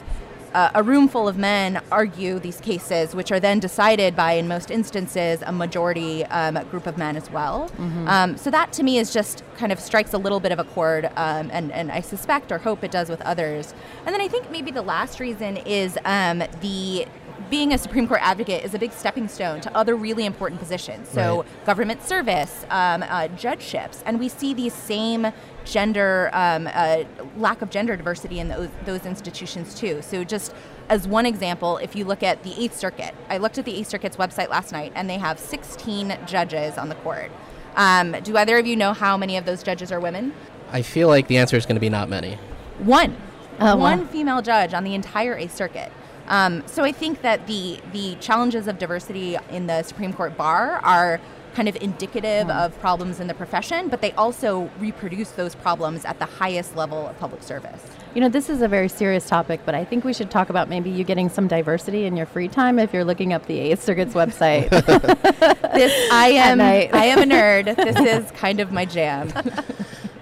uh, 0.55 0.71
a 0.75 0.83
room 0.83 1.09
full 1.09 1.27
of 1.29 1.37
men 1.37 1.83
argue 1.91 2.39
these 2.39 2.61
cases, 2.61 3.15
which 3.15 3.31
are 3.33 3.41
then 3.41 3.59
decided 3.61 4.15
by, 4.15 4.33
in 4.33 4.47
most 4.49 4.71
instances, 4.71 5.43
a 5.43 5.53
majority 5.53 6.25
um, 6.27 6.55
group 6.71 6.87
of 6.87 6.97
men 6.97 7.17
as 7.17 7.31
well. 7.31 7.71
Um, 8.09 8.37
so 8.37 8.51
that 8.51 8.73
to 8.75 8.83
me 8.83 8.99
is 8.99 9.13
just 9.13 9.43
kind 9.57 9.73
of 9.73 9.81
strikes 9.81 10.13
a 10.13 10.19
little 10.19 10.41
bit 10.41 10.53
of 10.53 10.59
a 10.59 10.65
chord, 10.65 11.07
um, 11.17 11.51
and, 11.53 11.73
and 11.73 11.91
I 11.91 12.01
suspect 12.01 12.53
or 12.53 12.59
hope 12.59 12.85
it 12.85 12.91
does 12.91 13.09
with 13.09 13.21
others. 13.23 13.75
And 14.07 14.15
then 14.15 14.21
I 14.21 14.29
think 14.29 14.51
maybe 14.51 14.71
the 14.71 14.83
last 14.83 15.21
reason 15.21 15.57
is 15.59 15.99
um, 16.05 16.45
the 16.61 17.07
being 17.51 17.73
a 17.73 17.79
Supreme 17.79 18.09
Court 18.09 18.21
advocate 18.23 18.65
is 18.65 18.75
a 18.75 18.79
big 18.79 18.93
stepping 18.93 19.29
stone 19.29 19.61
to 19.63 19.77
other 19.77 19.95
really 19.95 20.25
important 20.27 20.61
positions. 20.61 21.09
So 21.09 21.39
Right. 21.43 21.67
government 21.67 22.03
service, 22.03 22.65
um, 22.71 23.03
uh, 23.09 23.29
judgeships, 23.29 24.03
and 24.07 24.19
we 24.19 24.29
see 24.29 24.55
these 24.55 24.73
same 24.75 25.33
gender 25.65 26.31
um, 26.33 26.69
uh, 26.73 27.05
lack 27.37 27.63
of 27.63 27.71
gender 27.71 27.97
diversity 27.97 28.39
in 28.41 28.49
those 28.49 28.69
those 28.85 29.07
institutions 29.07 29.75
too. 29.75 30.03
So 30.03 30.25
just 30.25 30.55
as 30.89 31.09
one 31.09 31.25
example, 31.27 31.79
if 31.79 31.97
you 31.97 32.05
look 32.05 32.23
at 32.23 32.43
the 32.43 32.55
Eighth 32.63 32.77
Circuit, 32.77 33.15
I 33.31 33.39
looked 33.39 33.57
at 33.59 33.65
the 33.65 33.75
Eighth 33.75 33.89
Circuit's 33.89 34.17
website 34.17 34.49
last 34.51 34.73
night, 34.73 34.93
and 34.95 35.09
they 35.09 35.19
have 35.19 35.39
16 35.39 36.19
judges 36.27 36.77
on 36.77 36.89
the 36.91 36.95
court. 36.97 37.31
Um, 37.77 38.13
do 38.23 38.37
either 38.37 38.59
of 38.59 38.67
you 38.67 38.77
know 38.77 38.93
how 38.93 39.17
many 39.17 39.37
of 39.37 39.47
those 39.47 39.63
judges 39.63 39.91
are 39.91 39.99
women? 40.01 40.33
I 40.71 40.83
feel 40.83 41.09
like 41.09 41.29
the 41.29 41.39
answer 41.39 41.57
is 41.57 41.65
going 41.67 41.77
to 41.77 41.81
be 41.81 41.89
not 41.89 42.09
many. 42.09 42.39
One. 42.79 43.17
Oh, 43.61 43.77
wow. 43.77 43.79
One 43.79 44.07
female 44.09 44.43
judge 44.43 44.75
on 44.75 44.85
the 44.85 44.95
entire 44.95 45.37
Eighth 45.37 45.55
Circuit. 45.55 45.91
Um, 46.29 46.63
so 46.67 46.85
I 46.85 46.93
think 46.93 47.23
that 47.23 47.47
the 47.47 47.81
the 47.93 48.17
challenges 48.17 48.67
of 48.67 48.79
diversity 48.79 49.37
in 49.51 49.67
the 49.67 49.83
Supreme 49.83 50.13
Court 50.13 50.37
bar 50.37 50.81
are 50.83 51.21
kind 51.55 51.69
of 51.69 51.77
indicative 51.77 52.51
of 52.51 52.79
problems 52.81 53.21
in 53.21 53.29
the 53.29 53.35
profession, 53.35 53.89
but 53.89 54.01
they 54.01 54.11
also 54.13 54.71
reproduce 54.79 55.31
those 55.31 55.55
problems 55.55 56.05
at 56.05 56.19
the 56.19 56.25
highest 56.25 56.75
level 56.75 57.07
of 57.07 57.17
public 57.19 57.43
service. 57.43 57.81
You 58.15 58.21
know, 58.21 58.29
this 58.29 58.51
is 58.51 58.61
a 58.61 58.69
very 58.69 58.89
serious 58.89 59.29
topic, 59.29 59.61
but 59.65 59.75
I 59.75 59.85
think 59.85 60.05
we 60.05 60.13
should 60.13 60.31
talk 60.31 60.51
about 60.51 60.69
maybe 60.69 60.91
you 60.91 61.05
getting 61.05 61.29
some 61.29 61.47
diversity 61.47 62.07
in 62.07 62.17
your 62.17 62.27
free 62.27 62.49
time 62.49 62.79
if 62.79 62.93
you're 62.93 63.05
looking 63.05 63.33
up 63.33 63.47
the 63.47 63.59
Eighth 63.59 63.83
Circuit's 63.83 64.15
website. 64.15 64.71
This 65.75 66.09
I 66.13 66.29
am. 66.29 66.61
I 66.61 67.07
am 67.07 67.19
a 67.19 67.25
nerd. 67.25 67.75
This 67.75 67.97
is 67.97 68.31
kind 68.33 68.61
of 68.61 68.71
my 68.71 68.85
jam. 68.85 69.33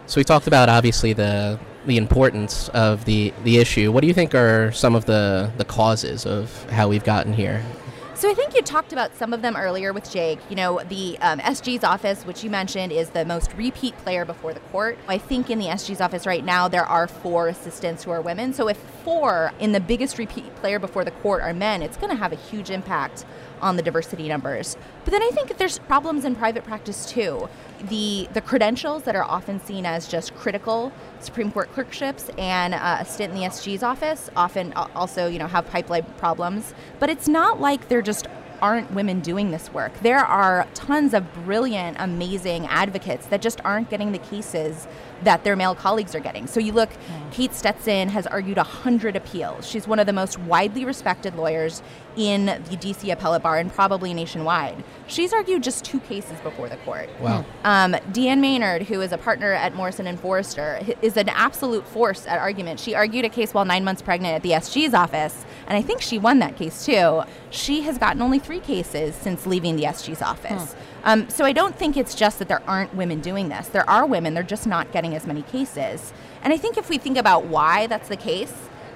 So 0.06 0.20
we 0.20 0.24
talked 0.24 0.46
about 0.46 0.68
obviously 0.68 1.14
the 1.14 1.58
the 1.86 1.96
importance 1.96 2.68
of 2.70 3.04
the 3.04 3.32
the 3.44 3.58
issue. 3.58 3.90
What 3.92 4.02
do 4.02 4.06
you 4.06 4.14
think 4.14 4.34
are 4.34 4.72
some 4.72 4.94
of 4.94 5.06
the 5.06 5.50
the 5.56 5.64
causes 5.64 6.26
of 6.26 6.70
how 6.70 6.88
we've 6.88 7.04
gotten 7.04 7.32
here? 7.32 7.62
So 8.22 8.30
I 8.30 8.34
think 8.34 8.54
you 8.54 8.62
talked 8.62 8.92
about 8.92 9.16
some 9.16 9.32
of 9.32 9.42
them 9.42 9.56
earlier 9.56 9.92
with 9.92 10.08
Jake. 10.08 10.38
You 10.48 10.54
know, 10.54 10.80
the 10.88 11.18
um, 11.18 11.40
SG's 11.40 11.82
office, 11.82 12.24
which 12.24 12.44
you 12.44 12.50
mentioned, 12.50 12.92
is 12.92 13.10
the 13.10 13.24
most 13.24 13.52
repeat 13.54 13.98
player 13.98 14.24
before 14.24 14.54
the 14.54 14.60
court. 14.60 14.96
I 15.08 15.18
think 15.18 15.50
in 15.50 15.58
the 15.58 15.66
SG's 15.66 16.00
office 16.00 16.24
right 16.24 16.44
now 16.44 16.68
there 16.68 16.84
are 16.84 17.08
four 17.08 17.48
assistants 17.48 18.04
who 18.04 18.12
are 18.12 18.20
women. 18.20 18.52
So 18.52 18.68
if 18.68 18.76
four 18.76 19.50
in 19.58 19.72
the 19.72 19.80
biggest 19.80 20.18
repeat 20.18 20.54
player 20.54 20.78
before 20.78 21.04
the 21.04 21.10
court 21.10 21.42
are 21.42 21.52
men, 21.52 21.82
it's 21.82 21.96
going 21.96 22.10
to 22.10 22.16
have 22.16 22.32
a 22.32 22.36
huge 22.36 22.70
impact 22.70 23.24
on 23.60 23.74
the 23.74 23.82
diversity 23.82 24.28
numbers. 24.28 24.76
But 25.04 25.10
then 25.10 25.22
I 25.22 25.30
think 25.30 25.56
there's 25.56 25.80
problems 25.80 26.24
in 26.24 26.36
private 26.36 26.62
practice 26.62 27.10
too. 27.10 27.48
The 27.88 28.28
the 28.32 28.40
credentials 28.40 29.02
that 29.04 29.16
are 29.16 29.24
often 29.24 29.58
seen 29.60 29.84
as 29.86 30.06
just 30.06 30.34
critical 30.34 30.92
Supreme 31.20 31.50
Court 31.50 31.72
clerkships 31.72 32.30
and 32.38 32.74
uh, 32.74 32.98
a 33.00 33.04
stint 33.04 33.32
in 33.32 33.40
the 33.40 33.46
SG's 33.46 33.82
office 33.82 34.30
often 34.36 34.72
also 34.74 35.26
you 35.26 35.38
know 35.38 35.48
have 35.48 35.66
pipeline 35.66 36.04
problems. 36.18 36.74
But 37.00 37.10
it's 37.10 37.26
not 37.26 37.60
like 37.60 37.88
they're 37.88 38.02
just 38.02 38.28
aren't 38.62 38.92
women 38.92 39.18
doing 39.20 39.50
this 39.50 39.72
work. 39.74 39.92
There 40.00 40.20
are 40.20 40.68
tons 40.72 41.12
of 41.12 41.30
brilliant, 41.34 41.96
amazing 41.98 42.66
advocates 42.68 43.26
that 43.26 43.42
just 43.42 43.60
aren't 43.64 43.90
getting 43.90 44.12
the 44.12 44.18
cases 44.18 44.86
that 45.24 45.44
their 45.44 45.56
male 45.56 45.74
colleagues 45.74 46.14
are 46.14 46.20
getting. 46.20 46.46
So 46.46 46.60
you 46.60 46.72
look, 46.72 46.92
hmm. 46.92 47.30
Kate 47.30 47.54
Stetson 47.54 48.08
has 48.08 48.26
argued 48.26 48.56
100 48.56 49.16
appeals. 49.16 49.68
She's 49.68 49.86
one 49.86 49.98
of 49.98 50.06
the 50.06 50.12
most 50.12 50.38
widely 50.38 50.84
respected 50.84 51.34
lawyers 51.36 51.82
in 52.16 52.46
the 52.46 52.76
DC 52.76 53.10
appellate 53.10 53.42
bar 53.42 53.58
and 53.58 53.72
probably 53.72 54.12
nationwide. 54.12 54.84
She's 55.06 55.32
argued 55.32 55.62
just 55.62 55.84
two 55.84 56.00
cases 56.00 56.38
before 56.40 56.68
the 56.68 56.76
court. 56.78 57.08
Wow. 57.20 57.42
Hmm. 57.42 57.66
Um, 57.66 58.00
Deanne 58.12 58.40
Maynard, 58.40 58.82
who 58.82 59.00
is 59.00 59.12
a 59.12 59.18
partner 59.18 59.52
at 59.52 59.74
Morrison 59.74 60.06
and 60.06 60.18
Foerster, 60.20 60.80
is 61.00 61.16
an 61.16 61.28
absolute 61.28 61.86
force 61.86 62.26
at 62.26 62.38
argument. 62.38 62.80
She 62.80 62.94
argued 62.94 63.24
a 63.24 63.28
case 63.28 63.54
while 63.54 63.64
nine 63.64 63.84
months 63.84 64.02
pregnant 64.02 64.34
at 64.34 64.42
the 64.42 64.50
SG's 64.50 64.94
office, 64.94 65.44
and 65.66 65.76
I 65.76 65.82
think 65.82 66.02
she 66.02 66.18
won 66.18 66.38
that 66.40 66.56
case 66.56 66.84
too. 66.84 67.22
She 67.50 67.82
has 67.82 67.98
gotten 67.98 68.20
only 68.20 68.38
three 68.38 68.60
cases 68.60 69.14
since 69.14 69.46
leaving 69.46 69.76
the 69.76 69.84
SG's 69.84 70.22
office. 70.22 70.72
Hmm. 70.72 70.78
Um, 71.04 71.28
so 71.28 71.44
I 71.44 71.52
don't 71.52 71.74
think 71.76 71.96
it's 71.96 72.14
just 72.14 72.38
that 72.38 72.48
there 72.48 72.62
aren't 72.68 72.94
women 72.94 73.20
doing 73.20 73.48
this. 73.48 73.68
There 73.68 73.88
are 73.88 74.06
women, 74.06 74.34
they're 74.34 74.42
just 74.42 74.66
not 74.66 74.92
getting 74.92 75.14
as 75.14 75.26
many 75.26 75.42
cases. 75.42 76.12
And 76.42 76.52
I 76.52 76.56
think 76.56 76.76
if 76.76 76.88
we 76.88 76.98
think 76.98 77.16
about 77.18 77.44
why 77.46 77.86
that's 77.86 78.08
the 78.08 78.16
case, 78.16 78.52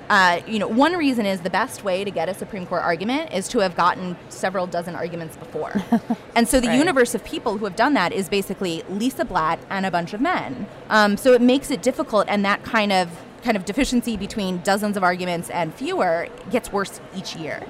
uh, 0.09 0.41
you 0.47 0.61
know, 0.61 0.69
one 0.69 0.93
reason 0.93 1.27
is 1.27 1.41
the 1.41 1.51
best 1.51 1.83
way 1.83 2.05
to 2.05 2.11
get 2.13 2.29
a 2.29 2.35
Supreme 2.35 2.65
Court 2.65 2.83
argument 2.83 3.33
is 3.33 3.49
to 3.49 3.59
have 3.59 3.75
gotten 3.75 4.17
several 4.29 4.67
dozen 4.69 4.95
arguments 4.95 5.37
before. 5.37 5.83
and 6.37 6.47
so 6.47 6.61
the 6.61 6.69
Right. 6.69 6.79
universe 6.79 7.15
of 7.17 7.25
people 7.25 7.59
who 7.59 7.65
have 7.65 7.75
done 7.75 7.95
that 7.95 8.13
is 8.13 8.29
basically 8.29 8.85
Lisa 8.89 9.25
Blatt 9.25 9.59
and 9.69 9.85
a 9.85 9.91
bunch 9.91 10.15
of 10.15 10.21
men. 10.21 10.69
Um, 10.91 11.17
so 11.17 11.33
it 11.33 11.43
makes 11.43 11.73
it 11.73 11.83
difficult, 11.83 12.27
and 12.29 12.45
that 12.45 12.63
kind 12.63 12.93
of 12.93 13.09
kind 13.43 13.57
of 13.57 13.65
deficiency 13.65 14.17
between 14.17 14.59
dozens 14.63 14.97
of 14.97 15.05
arguments 15.05 15.51
and 15.51 15.73
fewer 15.73 16.27
gets 16.51 16.73
worse 16.73 17.01
each 17.17 17.37
year. 17.37 17.63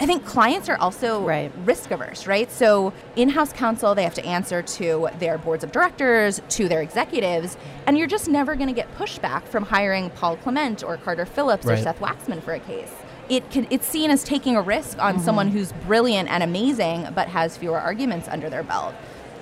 I 0.00 0.06
think 0.06 0.24
clients 0.24 0.68
are 0.68 0.76
also 0.76 1.24
Right. 1.24 1.52
risk 1.64 1.90
averse, 1.90 2.26
right? 2.26 2.50
So 2.50 2.92
in 3.14 3.28
house 3.28 3.52
counsel, 3.52 3.94
they 3.94 4.02
have 4.02 4.14
to 4.14 4.24
answer 4.24 4.60
to 4.60 5.08
their 5.18 5.38
boards 5.38 5.62
of 5.62 5.70
directors, 5.70 6.42
to 6.50 6.68
their 6.68 6.82
executives, 6.82 7.56
and 7.86 7.96
you're 7.96 8.08
just 8.08 8.28
never 8.28 8.56
going 8.56 8.68
to 8.68 8.74
get 8.74 8.92
pushback 8.98 9.44
from 9.44 9.64
hiring 9.64 10.10
Paul 10.10 10.36
Clement 10.36 10.82
or 10.82 10.96
Carter 10.96 11.24
Phillips 11.24 11.66
or 11.66 11.76
Seth 11.76 12.00
Waxman 12.00 12.42
for 12.42 12.54
a 12.54 12.60
case. 12.60 12.92
It 13.28 13.50
can, 13.50 13.66
it's 13.70 13.86
seen 13.86 14.10
as 14.10 14.22
taking 14.22 14.56
a 14.56 14.60
risk 14.60 14.98
on 14.98 15.14
mm-hmm. 15.14 15.24
someone 15.24 15.48
who's 15.48 15.72
brilliant 15.86 16.28
and 16.28 16.42
amazing 16.42 17.08
but 17.14 17.28
has 17.28 17.56
fewer 17.56 17.80
arguments 17.80 18.28
under 18.28 18.50
their 18.50 18.62
belt. 18.62 18.94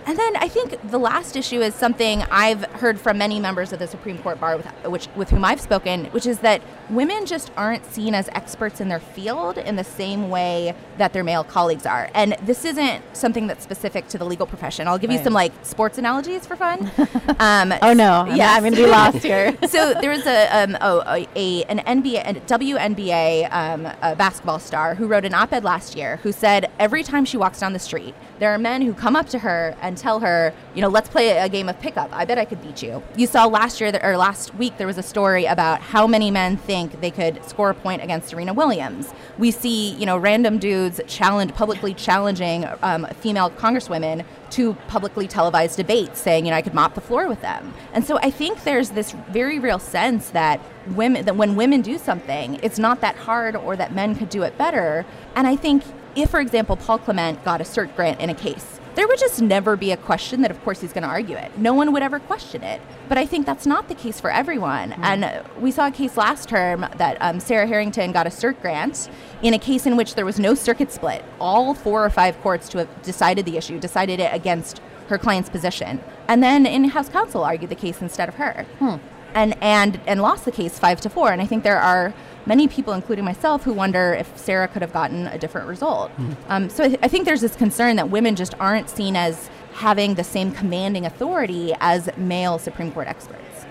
And 0.06 0.18
then 0.18 0.37
I 0.37 0.49
think 0.49 0.90
the 0.90 0.99
last 0.99 1.37
issue 1.37 1.61
is 1.61 1.75
something 1.75 2.23
I've 2.30 2.64
heard 2.73 3.00
from 3.00 3.18
many 3.18 3.38
members 3.38 3.73
of 3.73 3.78
the 3.78 3.87
Supreme 3.87 4.18
Court 4.18 4.40
bar 4.40 4.56
with, 4.56 4.66
which, 4.87 5.09
with 5.16 5.30
whom 5.30 5.44
I've 5.44 5.61
spoken, 5.61 6.06
which 6.06 6.26
is 6.26 6.40
that 6.40 6.62
women 6.90 7.26
just 7.26 7.50
aren't 7.56 7.87
seen 7.87 8.14
as 8.14 8.28
experts 8.30 8.80
in 8.80 8.88
their 8.88 9.00
field 9.00 9.59
in 9.59 9.76
the 9.76 9.85
same 9.85 10.28
way 10.28 10.75
that 10.99 11.12
their 11.12 11.25
male 11.25 11.44
colleagues 11.44 11.87
are. 11.87 12.11
And 12.14 12.37
this 12.42 12.64
isn't 12.64 13.02
something 13.16 13.47
that's 13.47 13.62
specific 13.62 14.09
to 14.09 14.18
the 14.18 14.25
legal 14.25 14.47
profession. 14.47 14.88
I'll 14.88 14.99
give 14.99 15.11
right. 15.11 15.18
you 15.18 15.25
some 15.25 15.32
like 15.32 15.52
sports 15.62 15.99
analogies 15.99 16.47
for 16.47 16.56
fun. 16.56 16.90
Um, 17.38 17.73
oh 17.82 17.92
no, 17.92 18.26
yeah, 18.26 18.52
I'm 18.52 18.62
going 18.62 18.75
to 18.75 18.85
be 18.85 18.87
lost 18.87 19.18
here. 19.23 19.56
so 19.68 19.94
there 19.94 20.11
was 20.11 20.26
a, 20.26 20.47
um, 20.49 20.76
oh, 20.80 21.02
a, 21.06 21.26
a, 21.35 21.64
an 21.64 21.78
NBA, 21.78 22.28
a 22.28 22.35
WNBA 22.40 23.52
um, 23.52 23.87
a 24.02 24.14
basketball 24.16 24.59
star 24.59 24.94
who 24.94 25.06
wrote 25.06 25.25
an 25.25 25.35
op-ed 25.35 25.64
last 25.64 25.97
year 25.97 26.16
who 26.18 26.32
said 26.32 26.71
every 26.78 27.02
time 27.02 27.25
she 27.25 27.37
walks 27.37 27.61
down 27.61 27.73
the 27.73 27.78
street, 27.78 28.14
there 28.38 28.52
are 28.52 28.59
men 28.59 28.82
who 28.82 28.92
come 28.94 29.16
up 29.16 29.28
to 29.28 29.40
her 29.40 29.76
and 29.80 29.91
tell 29.96 30.20
her, 30.20 30.52
you 30.75 30.80
know, 30.80 30.88
let's 30.88 31.08
play 31.08 31.30
a 31.38 31.49
game 31.49 31.68
of 31.68 31.78
pickup. 31.80 32.11
I 32.12 32.25
bet 32.25 32.38
I 32.38 32.44
could 32.44 32.62
beat 32.62 32.82
you. 32.82 33.02
You 33.16 33.26
saw 33.26 33.46
last 33.46 33.80
year 33.80 33.99
or 34.02 34.16
last 34.16 34.54
week 34.54 34.76
there 34.78 34.87
was 34.87 34.99
a 34.99 35.02
story 35.02 35.44
about 35.44 35.80
how 35.80 36.06
many 36.06 36.30
men 36.30 36.56
think 36.56 37.00
they 37.00 37.11
could 37.11 37.44
score 37.44 37.70
a 37.70 37.75
point 37.75 38.02
against 38.02 38.28
Serena 38.28 38.52
Williams. 38.52 39.12
We 39.38 39.50
see, 39.50 39.94
you 39.94 40.06
know, 40.06 40.16
random 40.16 40.58
dudes 40.58 41.00
challenge 41.06 41.54
publicly 41.54 41.94
challenging 41.94 42.66
um, 42.82 43.06
female 43.20 43.50
congresswomen 43.50 44.25
to 44.50 44.75
publicly 44.87 45.26
televised 45.26 45.76
debates, 45.76 46.20
saying, 46.20 46.44
you 46.44 46.50
know, 46.50 46.56
I 46.56 46.62
could 46.62 46.75
mop 46.75 46.94
the 46.94 47.00
floor 47.00 47.26
with 47.26 47.40
them. 47.40 47.72
And 47.94 48.04
so 48.04 48.18
I 48.18 48.30
think 48.30 48.64
there's 48.64 48.90
this 48.90 49.12
very 49.30 49.58
real 49.58 49.78
sense 49.78 50.30
that 50.30 50.61
women 50.88 51.25
that 51.25 51.37
when 51.37 51.56
women 51.56 51.80
do 51.80 51.96
something, 51.96 52.58
it's 52.62 52.78
not 52.78 53.00
that 53.00 53.16
hard 53.16 53.56
or 53.56 53.76
that 53.76 53.94
men 53.94 54.14
could 54.14 54.28
do 54.28 54.42
it 54.42 54.58
better. 54.58 55.06
And 55.34 55.46
I 55.46 55.56
think 55.56 55.82
if, 56.14 56.30
for 56.30 56.40
example, 56.40 56.76
Paul 56.76 56.99
Clement 56.99 57.42
got 57.44 57.61
a 57.61 57.64
cert 57.64 57.94
grant 57.96 58.20
in 58.20 58.28
a 58.28 58.34
case, 58.34 58.72
there 58.94 59.08
would 59.08 59.18
just 59.18 59.40
never 59.40 59.76
be 59.76 59.90
a 59.90 59.96
question 59.96 60.42
that, 60.42 60.50
of 60.50 60.62
course, 60.64 60.80
he's 60.80 60.92
going 60.92 61.02
to 61.02 61.08
argue 61.08 61.37
it. 61.37 61.56
No 61.58 61.75
one 61.75 61.92
would 61.92 62.02
ever 62.02 62.18
question 62.18 62.62
it. 62.62 62.80
But 63.08 63.18
I 63.18 63.26
think 63.26 63.46
that's 63.46 63.66
not 63.66 63.88
the 63.88 63.94
case 63.94 64.20
for 64.20 64.30
everyone. 64.30 64.90
Mm-hmm. 64.90 65.04
And 65.04 65.44
we 65.61 65.70
saw 65.70 65.87
a 65.88 65.90
case 65.90 66.16
last 66.16 66.49
term 66.49 66.87
that 66.96 67.16
um, 67.20 67.40
Sarah 67.40 67.66
Harrington 67.66 68.12
got 68.12 68.26
a 68.26 68.30
cert 68.30 68.61
grant 68.61 69.08
in 69.42 69.54
a 69.54 69.58
case 69.58 69.87
in 69.87 69.96
which 69.96 70.14
there 70.14 70.25
was 70.25 70.38
no 70.38 70.54
circuit 70.54 70.92
split. 70.92 71.25
All 71.40 71.75
four 71.75 72.04
or 72.04 72.11
five 72.11 72.40
courts 72.40 72.68
to 72.70 72.78
have 72.78 73.02
decided 73.02 73.44
the 73.46 73.56
issue 73.56 73.78
decided 73.78 74.20
it 74.20 74.32
against 74.32 74.80
her 75.08 75.18
client's 75.18 75.50
position. 75.50 76.00
And 76.28 76.42
then 76.42 76.64
in 76.66 76.84
House 76.84 77.08
counsel 77.08 77.44
argued 77.44 77.70
the 77.70 77.76
case 77.76 78.00
instead 78.00 78.28
of 78.28 78.37
her. 78.37 78.64
Hmm. 78.78 78.96
And, 79.35 79.57
and, 79.62 80.01
and 80.07 80.21
lost 80.21 80.45
the 80.45 80.53
case 80.53 80.79
five 80.79 81.01
to 81.01 81.09
four. 81.09 81.33
And 81.33 81.41
I 81.41 81.47
think 81.47 81.65
there 81.65 81.79
are 81.81 82.12
many 82.45 82.69
people, 82.69 82.93
including 82.93 83.25
myself, 83.25 83.62
who 83.62 83.73
wonder 83.73 84.12
if 84.12 84.37
Sarah 84.37 84.69
could 84.69 84.83
have 84.83 84.93
gotten 84.93 85.27
a 85.29 85.39
different 85.39 85.69
result. 85.69 86.11
Mm-hmm. 86.11 86.33
Um, 86.49 86.71
so 86.71 86.85
I, 86.85 86.89
th- 86.89 87.01
I 87.03 87.09
think 87.09 87.25
there's 87.25 87.41
this 87.41 87.57
concern 87.57 87.97
that 87.97 88.11
women 88.11 88.37
just 88.37 88.55
aren't 88.61 88.91
seen 88.91 89.17
as 89.17 89.49
having 89.73 90.17
the 90.17 90.25
same 90.25 90.53
commanding 90.53 91.07
authority 91.07 91.75
as 91.81 92.11
male 92.17 92.59
Supreme 92.59 92.93
Court 92.93 93.09
experts. 93.09 93.67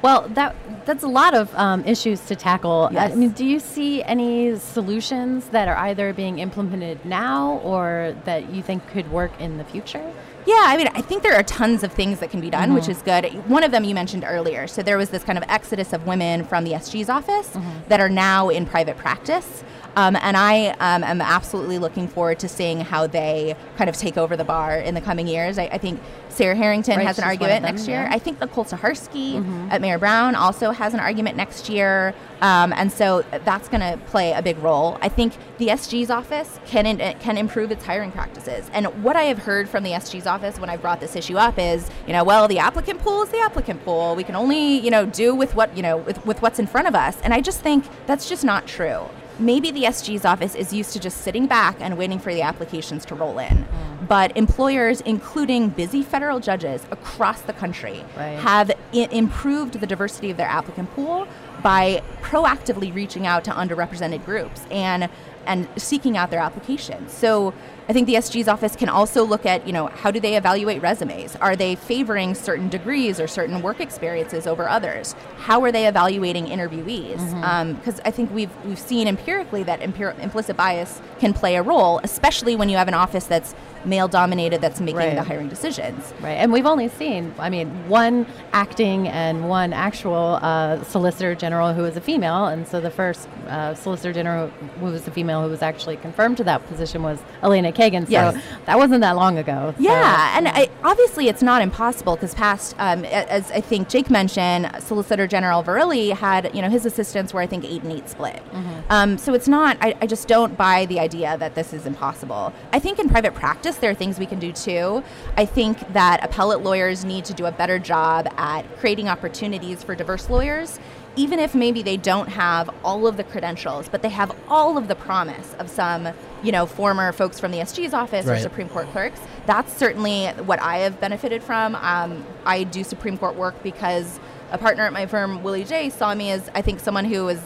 Well, 0.00 0.28
that 0.30 0.54
that's 0.84 1.02
a 1.02 1.08
lot 1.08 1.34
of 1.34 1.54
um, 1.54 1.82
issues 1.84 2.20
to 2.26 2.36
tackle. 2.36 2.90
Yes. 2.92 3.12
I 3.12 3.14
mean, 3.14 3.30
do 3.30 3.44
you 3.44 3.58
see 3.58 4.02
any 4.02 4.58
solutions 4.58 5.48
that 5.48 5.66
are 5.66 5.76
either 5.76 6.12
being 6.12 6.38
implemented 6.40 7.04
now 7.06 7.58
or 7.64 8.14
that 8.24 8.52
you 8.52 8.62
think 8.62 8.86
could 8.88 9.10
work 9.10 9.32
in 9.40 9.56
the 9.56 9.64
future? 9.64 10.12
Yeah, 10.46 10.64
I 10.66 10.76
mean, 10.76 10.88
I 10.88 11.00
think 11.00 11.22
there 11.22 11.34
are 11.34 11.42
tons 11.42 11.82
of 11.82 11.92
things 11.92 12.20
that 12.20 12.30
can 12.30 12.40
be 12.40 12.50
done, 12.50 12.64
mm-hmm. 12.64 12.74
which 12.74 12.88
is 12.88 13.00
good. 13.02 13.26
One 13.48 13.64
of 13.64 13.70
them 13.70 13.84
you 13.84 13.94
mentioned 13.94 14.24
earlier. 14.26 14.66
So 14.66 14.82
there 14.82 14.98
was 14.98 15.10
this 15.10 15.24
kind 15.24 15.38
of 15.38 15.44
exodus 15.48 15.92
of 15.92 16.06
women 16.06 16.44
from 16.44 16.64
the 16.64 16.72
SG's 16.72 17.08
office 17.08 17.50
mm-hmm. 17.50 17.88
that 17.88 18.00
are 18.00 18.10
now 18.10 18.50
in 18.50 18.66
private 18.66 18.96
practice. 18.96 19.64
Um, 19.96 20.16
and 20.16 20.36
I 20.36 20.68
um, 20.80 21.04
am 21.04 21.20
absolutely 21.20 21.78
looking 21.78 22.08
forward 22.08 22.38
to 22.40 22.48
seeing 22.48 22.80
how 22.80 23.06
they 23.06 23.56
kind 23.76 23.88
of 23.88 23.96
take 23.96 24.16
over 24.16 24.36
the 24.36 24.44
bar 24.44 24.78
in 24.78 24.94
the 24.94 25.00
coming 25.00 25.26
years. 25.28 25.58
I, 25.58 25.64
I 25.64 25.78
think 25.78 26.00
Sarah 26.28 26.56
Harrington 26.56 26.96
right, 26.96 27.06
has 27.06 27.18
an 27.18 27.24
argument 27.24 27.62
them, 27.62 27.74
next 27.74 27.86
year. 27.86 28.02
Yeah. 28.02 28.12
I 28.12 28.18
think 28.18 28.40
Nicole 28.40 28.64
Saharsky 28.64 29.34
mm-hmm. 29.34 29.68
at 29.70 29.80
Mayer 29.80 29.98
Brown 29.98 30.34
also 30.34 30.72
has 30.72 30.94
an 30.94 31.00
argument 31.00 31.36
next 31.36 31.68
year. 31.68 32.12
Um, 32.40 32.72
and 32.72 32.92
so 32.92 33.24
that's 33.44 33.68
going 33.68 33.80
to 33.80 34.04
play 34.06 34.32
a 34.32 34.42
big 34.42 34.58
role. 34.58 34.98
I 35.00 35.08
think 35.08 35.34
the 35.58 35.68
SG's 35.68 36.10
office 36.10 36.58
can 36.66 36.86
in, 36.86 36.98
can 37.20 37.38
improve 37.38 37.70
its 37.70 37.84
hiring 37.84 38.10
practices. 38.10 38.68
And 38.72 38.86
what 39.04 39.16
I 39.16 39.24
have 39.24 39.38
heard 39.38 39.68
from 39.68 39.84
the 39.84 39.92
SG's 39.92 40.26
office 40.26 40.58
when 40.58 40.68
I 40.68 40.76
brought 40.76 41.00
this 41.00 41.14
issue 41.14 41.36
up 41.36 41.58
is, 41.58 41.88
you 42.06 42.12
know, 42.12 42.24
well, 42.24 42.48
the 42.48 42.58
applicant 42.58 43.00
pool 43.00 43.22
is 43.22 43.28
the 43.30 43.38
applicant 43.38 43.84
pool. 43.84 44.16
We 44.16 44.24
can 44.24 44.34
only, 44.34 44.78
you 44.80 44.90
know, 44.90 45.06
do 45.06 45.34
with 45.34 45.54
what, 45.54 45.74
you 45.76 45.82
know, 45.82 45.98
with, 45.98 46.24
with 46.26 46.42
what's 46.42 46.58
in 46.58 46.66
front 46.66 46.88
of 46.88 46.94
us. 46.94 47.20
And 47.22 47.32
I 47.32 47.40
just 47.40 47.60
think 47.60 47.84
that's 48.06 48.28
just 48.28 48.44
not 48.44 48.66
true 48.66 49.08
maybe 49.38 49.70
the 49.70 49.84
SG's 49.84 50.24
office 50.24 50.54
is 50.54 50.72
used 50.72 50.92
to 50.92 51.00
just 51.00 51.18
sitting 51.18 51.46
back 51.46 51.76
and 51.80 51.98
waiting 51.98 52.18
for 52.18 52.32
the 52.32 52.42
applications 52.42 53.04
to 53.06 53.14
roll 53.14 53.38
in. 53.38 53.64
Mm. 53.64 54.08
But 54.08 54.36
employers, 54.36 55.00
including 55.02 55.70
busy 55.70 56.02
federal 56.02 56.40
judges 56.40 56.84
across 56.90 57.42
the 57.42 57.52
country, 57.52 58.04
right. 58.16 58.38
have 58.38 58.70
I- 58.92 59.08
improved 59.10 59.74
the 59.74 59.86
diversity 59.86 60.30
of 60.30 60.36
their 60.36 60.48
applicant 60.48 60.90
pool 60.94 61.26
by 61.62 62.02
proactively 62.22 62.94
reaching 62.94 63.26
out 63.26 63.44
to 63.44 63.50
underrepresented 63.50 64.24
groups 64.24 64.62
and 64.70 65.08
and 65.46 65.68
seeking 65.76 66.16
out 66.16 66.30
their 66.30 66.40
applications. 66.40 67.12
So 67.12 67.52
I 67.86 67.92
think 67.92 68.06
the 68.06 68.14
SG's 68.14 68.48
office 68.48 68.76
can 68.76 68.88
also 68.88 69.24
look 69.24 69.44
at, 69.44 69.66
you 69.66 69.72
know, 69.72 69.88
how 69.88 70.10
do 70.10 70.18
they 70.18 70.36
evaluate 70.36 70.80
resumes? 70.80 71.36
Are 71.36 71.54
they 71.54 71.74
favoring 71.74 72.34
certain 72.34 72.70
degrees 72.70 73.20
or 73.20 73.26
certain 73.26 73.60
work 73.60 73.78
experiences 73.78 74.46
over 74.46 74.66
others? 74.68 75.14
How 75.36 75.62
are 75.62 75.70
they 75.70 75.86
evaluating 75.86 76.46
interviewees? 76.46 77.12
Because 77.12 77.34
mm-hmm. 77.34 77.44
um, 77.44 78.00
I 78.04 78.10
think 78.10 78.32
we've 78.32 78.50
we've 78.64 78.78
seen 78.78 79.06
empirically 79.06 79.62
that 79.64 79.80
impir- 79.80 80.18
implicit 80.18 80.56
bias 80.56 81.02
can 81.18 81.34
play 81.34 81.56
a 81.56 81.62
role, 81.62 82.00
especially 82.02 82.56
when 82.56 82.70
you 82.70 82.78
have 82.78 82.88
an 82.88 82.94
office 82.94 83.26
that's 83.26 83.54
male 83.86 84.08
dominated 84.08 84.60
that's 84.60 84.80
making 84.80 84.96
right. 84.96 85.14
the 85.14 85.22
hiring 85.22 85.48
decisions. 85.48 86.12
Right. 86.20 86.32
And 86.32 86.52
we've 86.52 86.66
only 86.66 86.88
seen, 86.88 87.34
I 87.38 87.50
mean, 87.50 87.68
one 87.88 88.26
acting 88.52 89.08
and 89.08 89.48
one 89.48 89.72
actual 89.72 90.38
uh, 90.40 90.82
Solicitor 90.84 91.34
General 91.34 91.74
who 91.74 91.82
was 91.82 91.96
a 91.96 92.00
female. 92.00 92.46
And 92.46 92.66
so 92.66 92.80
the 92.80 92.90
first 92.90 93.28
uh, 93.48 93.74
Solicitor 93.74 94.12
General 94.12 94.48
who 94.80 94.86
was 94.86 95.06
a 95.06 95.10
female 95.10 95.42
who 95.42 95.50
was 95.50 95.62
actually 95.62 95.96
confirmed 95.96 96.36
to 96.38 96.44
that 96.44 96.66
position 96.66 97.02
was 97.02 97.18
Elena 97.42 97.72
Kagan. 97.74 98.04
So 98.04 98.12
yes. 98.12 98.42
that 98.66 98.78
wasn't 98.78 99.00
that 99.02 99.16
long 99.16 99.38
ago. 99.38 99.74
Yeah. 99.78 99.90
So, 99.92 100.38
and 100.38 100.48
I, 100.48 100.68
obviously 100.82 101.28
it's 101.28 101.42
not 101.42 101.62
impossible 101.62 102.16
because 102.16 102.34
past, 102.34 102.74
um, 102.78 103.04
as 103.04 103.50
I 103.50 103.60
think 103.60 103.88
Jake 103.88 104.10
mentioned, 104.10 104.70
Solicitor 104.80 105.26
General 105.26 105.62
Verrilli 105.62 106.12
had, 106.12 106.54
you 106.54 106.62
know, 106.62 106.68
his 106.68 106.86
assistants 106.86 107.34
were, 107.34 107.40
I 107.40 107.46
think, 107.46 107.64
eight 107.64 107.82
and 107.82 107.92
eight 107.92 108.08
split. 108.08 108.42
Mm-hmm. 108.52 108.80
Um, 108.90 109.18
so 109.18 109.34
it's 109.34 109.48
not, 109.48 109.76
I, 109.80 109.94
I 110.00 110.06
just 110.06 110.28
don't 110.28 110.56
buy 110.56 110.86
the 110.86 111.00
idea 111.00 111.36
that 111.38 111.54
this 111.54 111.72
is 111.72 111.86
impossible. 111.86 112.52
I 112.72 112.78
think 112.78 112.98
in 112.98 113.08
private 113.08 113.34
practice, 113.34 113.76
there 113.76 113.90
are 113.90 113.94
things 113.94 114.18
we 114.18 114.26
can 114.26 114.38
do 114.38 114.52
too. 114.52 115.02
I 115.36 115.46
think 115.46 115.92
that 115.92 116.24
appellate 116.24 116.62
lawyers 116.62 117.04
need 117.04 117.24
to 117.26 117.34
do 117.34 117.46
a 117.46 117.52
better 117.52 117.78
job 117.78 118.28
at 118.36 118.62
creating 118.78 119.08
opportunities 119.08 119.82
for 119.82 119.94
diverse 119.94 120.30
lawyers 120.30 120.78
even 121.16 121.38
if 121.38 121.54
maybe 121.54 121.82
they 121.82 121.96
don't 121.96 122.28
have 122.28 122.70
all 122.84 123.06
of 123.06 123.16
the 123.16 123.24
credentials, 123.24 123.88
but 123.88 124.02
they 124.02 124.08
have 124.08 124.34
all 124.48 124.76
of 124.76 124.88
the 124.88 124.94
promise 124.94 125.54
of 125.58 125.70
some, 125.70 126.08
you 126.42 126.52
know, 126.52 126.66
former 126.66 127.12
folks 127.12 127.38
from 127.38 127.52
the 127.52 127.58
SG's 127.58 127.94
office 127.94 128.26
right. 128.26 128.38
or 128.38 128.42
Supreme 128.42 128.68
Court 128.68 128.88
clerks. 128.90 129.20
That's 129.46 129.72
certainly 129.72 130.26
what 130.44 130.60
I 130.60 130.78
have 130.78 131.00
benefited 131.00 131.42
from. 131.42 131.76
Um, 131.76 132.24
I 132.44 132.64
do 132.64 132.82
Supreme 132.82 133.16
Court 133.16 133.36
work 133.36 133.62
because 133.62 134.18
a 134.50 134.58
partner 134.58 134.84
at 134.84 134.92
my 134.92 135.06
firm, 135.06 135.42
Willie 135.42 135.64
Jay, 135.64 135.90
saw 135.90 136.14
me 136.14 136.30
as 136.30 136.50
I 136.54 136.62
think 136.62 136.80
someone 136.80 137.04
who 137.04 137.24
was 137.24 137.40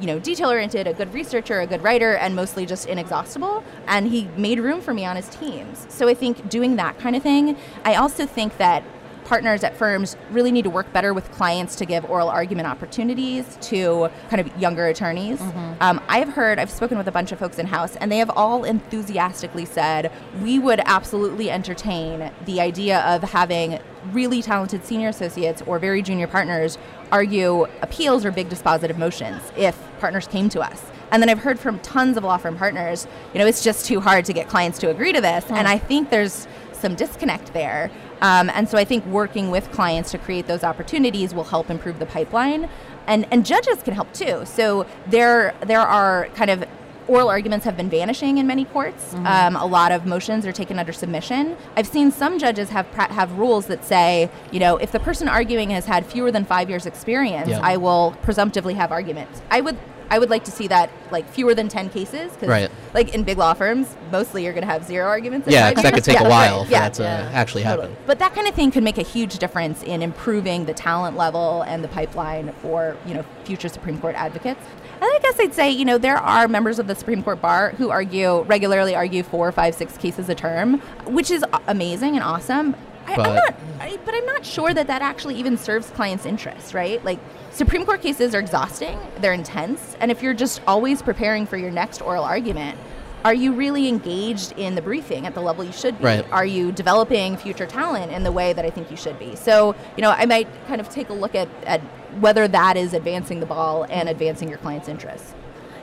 you 0.00 0.06
know, 0.06 0.18
detail 0.18 0.50
oriented, 0.50 0.86
a 0.86 0.92
good 0.92 1.12
researcher, 1.14 1.60
a 1.60 1.66
good 1.66 1.82
writer, 1.82 2.16
and 2.16 2.34
mostly 2.34 2.66
just 2.66 2.88
inexhaustible. 2.88 3.62
And 3.86 4.08
he 4.08 4.28
made 4.36 4.58
room 4.58 4.80
for 4.80 4.92
me 4.92 5.04
on 5.04 5.16
his 5.16 5.28
teams. 5.28 5.86
So 5.88 6.08
I 6.08 6.14
think 6.14 6.48
doing 6.48 6.76
that 6.76 6.98
kind 6.98 7.14
of 7.14 7.22
thing. 7.22 7.56
I 7.84 7.94
also 7.94 8.26
think 8.26 8.56
that 8.58 8.82
partners 9.24 9.64
at 9.64 9.76
firms 9.76 10.16
really 10.30 10.52
need 10.52 10.62
to 10.64 10.70
work 10.70 10.92
better 10.92 11.14
with 11.14 11.30
clients 11.32 11.76
to 11.76 11.84
give 11.84 12.04
oral 12.10 12.28
argument 12.28 12.68
opportunities 12.68 13.58
to 13.60 14.08
kind 14.28 14.40
of 14.40 14.56
younger 14.60 14.86
attorneys. 14.86 15.38
Mm-hmm. 15.38 15.74
Um, 15.80 16.00
I've 16.08 16.28
heard, 16.28 16.58
I've 16.58 16.70
spoken 16.70 16.98
with 16.98 17.08
a 17.08 17.12
bunch 17.12 17.32
of 17.32 17.38
folks 17.38 17.58
in 17.58 17.66
house, 17.66 17.96
and 17.96 18.12
they 18.12 18.18
have 18.18 18.30
all 18.30 18.64
enthusiastically 18.64 19.64
said, 19.64 20.12
we 20.42 20.58
would 20.58 20.80
absolutely 20.84 21.50
entertain 21.50 22.30
the 22.44 22.60
idea 22.60 23.00
of 23.00 23.22
having 23.22 23.80
really 24.12 24.42
talented 24.42 24.84
senior 24.84 25.08
associates 25.08 25.62
or 25.66 25.78
very 25.78 26.02
junior 26.02 26.26
partners 26.26 26.76
argue 27.10 27.64
appeals 27.80 28.24
or 28.24 28.30
big 28.30 28.48
dispositive 28.48 28.98
motions 28.98 29.40
if 29.56 29.78
partners 29.98 30.26
came 30.26 30.48
to 30.50 30.60
us. 30.60 30.82
And 31.10 31.22
then 31.22 31.30
I've 31.30 31.38
heard 31.38 31.58
from 31.60 31.78
tons 31.80 32.16
of 32.16 32.24
law 32.24 32.36
firm 32.36 32.56
partners, 32.56 33.06
you 33.32 33.38
know, 33.38 33.46
it's 33.46 33.62
just 33.62 33.86
too 33.86 34.00
hard 34.00 34.24
to 34.24 34.32
get 34.32 34.48
clients 34.48 34.78
to 34.80 34.90
agree 34.90 35.12
to 35.12 35.20
this. 35.20 35.44
Mm. 35.44 35.58
And 35.58 35.68
I 35.68 35.78
think 35.78 36.10
there's 36.10 36.48
some 36.84 36.94
disconnect 36.94 37.54
there. 37.54 37.90
Um, 38.20 38.50
and 38.50 38.68
so 38.68 38.76
I 38.76 38.84
think 38.84 39.06
working 39.06 39.50
with 39.50 39.70
clients 39.72 40.10
to 40.10 40.18
create 40.18 40.46
those 40.46 40.62
opportunities 40.62 41.34
will 41.34 41.48
help 41.54 41.70
improve 41.70 41.98
the 41.98 42.06
pipeline. 42.06 42.68
And, 43.06 43.26
and 43.32 43.44
judges 43.44 43.82
can 43.82 43.94
help 43.94 44.12
too. 44.12 44.44
So 44.44 44.86
there, 45.06 45.54
there 45.62 45.80
are 45.80 46.28
kind 46.34 46.50
of 46.50 46.64
oral 47.06 47.28
arguments 47.28 47.64
have 47.64 47.76
been 47.76 47.90
vanishing 47.90 48.38
in 48.38 48.46
many 48.46 48.64
courts. 48.66 49.14
Mm-hmm. 49.14 49.26
Um, 49.26 49.56
a 49.56 49.66
lot 49.66 49.92
of 49.92 50.06
motions 50.06 50.46
are 50.46 50.52
taken 50.52 50.78
under 50.78 50.92
submission. 50.92 51.56
I've 51.76 51.86
seen 51.86 52.10
some 52.10 52.38
judges 52.38 52.70
have 52.70 52.86
have 53.20 53.30
rules 53.32 53.66
that 53.66 53.84
say, 53.84 54.30
you 54.52 54.60
know, 54.60 54.76
if 54.78 54.90
the 54.92 55.00
person 55.00 55.28
arguing 55.28 55.70
has 55.70 55.86
had 55.86 56.06
fewer 56.06 56.30
than 56.30 56.44
five 56.44 56.70
years 56.70 56.86
experience. 56.86 57.50
I 57.50 57.76
will 57.76 58.16
presumptively 58.22 58.74
have 58.74 58.90
arguments. 58.90 59.42
I 59.50 59.60
would 59.60 59.76
I 60.10 60.18
would 60.18 60.30
like 60.30 60.44
to 60.44 60.50
see 60.50 60.66
that 60.68 60.90
like 61.10 61.28
fewer 61.30 61.54
than 61.54 61.68
10 61.68 61.88
cases. 61.90 62.30
'cause, 62.38 62.48
Right. 62.48 62.70
Like 62.92 63.14
in 63.14 63.22
big 63.24 63.38
law 63.38 63.54
firms, 63.54 63.88
mostly 64.12 64.44
you're 64.44 64.52
going 64.52 64.66
to 64.66 64.72
have 64.72 64.84
zero 64.84 65.06
arguments. 65.06 65.48
Yeah, 65.50 65.66
and 65.68 65.74
'cause 65.76 65.82
that 65.84 65.94
could 65.94 66.04
take 66.04 66.14
Yeah, 66.20 66.26
a 66.26 66.30
while 66.30 66.58
right, 66.58 66.66
for 66.66 66.72
yeah. 66.72 66.80
that 66.80 66.94
to 66.94 67.02
Yeah. 67.02 67.30
actually 67.32 67.62
Totally. 67.64 67.88
happen. 67.88 67.96
But 68.06 68.18
that 68.18 68.34
kind 68.34 68.46
of 68.46 68.54
thing 68.54 68.70
could 68.70 68.82
make 68.84 68.98
a 68.98 69.02
huge 69.02 69.38
difference 69.38 69.82
in 69.82 70.02
improving 70.02 70.64
the 70.66 70.74
talent 70.74 71.16
level 71.16 71.62
and 71.62 71.82
the 71.82 71.88
pipeline 71.88 72.52
for 72.62 72.96
you 73.06 73.14
know 73.14 73.24
future 73.44 73.68
Supreme 73.68 73.98
Court 74.00 74.14
advocates. 74.16 74.60
And 75.00 75.04
I 75.12 75.18
guess 75.22 75.38
I'd 75.40 75.54
say 75.54 75.70
you 75.70 75.84
know 75.84 75.98
there 75.98 76.16
are 76.16 76.46
members 76.48 76.78
of 76.78 76.86
the 76.86 76.94
Supreme 76.94 77.22
Court 77.22 77.40
bar 77.42 77.70
who 77.78 77.90
argue 77.90 78.42
regularly 78.42 78.94
argue 78.94 79.22
four, 79.22 79.50
five, 79.52 79.74
six 79.74 79.96
cases 79.96 80.28
a 80.28 80.34
term, 80.34 80.80
which 81.06 81.30
is 81.30 81.44
amazing 81.68 82.14
and 82.14 82.22
awesome. 82.24 82.74
I, 83.06 83.12
I'm 83.12 83.16
But- 83.16 83.34
not, 83.34 83.54
I, 83.80 83.98
but 84.04 84.14
I'm 84.14 84.26
not 84.26 84.44
sure 84.44 84.72
that 84.74 84.86
that 84.86 85.02
actually 85.02 85.34
even 85.36 85.56
serves 85.56 85.90
clients' 85.90 86.26
interests, 86.26 86.74
right? 86.74 87.04
Like 87.04 87.18
Supreme 87.50 87.84
Court 87.84 88.00
cases 88.02 88.34
are 88.34 88.40
exhausting, 88.40 88.98
they're 89.20 89.32
intense, 89.32 89.96
and 90.00 90.10
if 90.10 90.22
you're 90.22 90.34
just 90.34 90.60
always 90.66 91.02
preparing 91.02 91.46
for 91.46 91.56
your 91.56 91.70
next 91.70 92.00
oral 92.00 92.24
argument, 92.24 92.78
are 93.24 93.34
you 93.34 93.52
really 93.54 93.88
engaged 93.88 94.52
in 94.58 94.74
the 94.74 94.82
briefing 94.82 95.26
at 95.26 95.34
the 95.34 95.40
level 95.40 95.64
you 95.64 95.72
should 95.72 95.96
be? 95.98 96.04
Right. 96.04 96.30
Are 96.30 96.44
you 96.44 96.72
developing 96.72 97.38
future 97.38 97.66
talent 97.66 98.12
in 98.12 98.22
the 98.22 98.32
way 98.32 98.52
that 98.52 98.66
I 98.66 98.70
think 98.70 98.90
you 98.90 98.98
should 98.98 99.18
be? 99.18 99.34
So, 99.34 99.74
you 99.96 100.02
know, 100.02 100.10
I 100.10 100.26
might 100.26 100.46
kind 100.66 100.78
of 100.80 100.90
take 100.90 101.08
a 101.08 101.14
look 101.14 101.34
at, 101.34 101.48
at 101.64 101.80
whether 102.20 102.46
that 102.48 102.76
is 102.76 102.92
advancing 102.92 103.40
the 103.40 103.46
ball 103.46 103.86
and 103.88 104.10
advancing 104.10 104.48
your 104.50 104.58
client's 104.58 104.88
interests. 104.88 105.34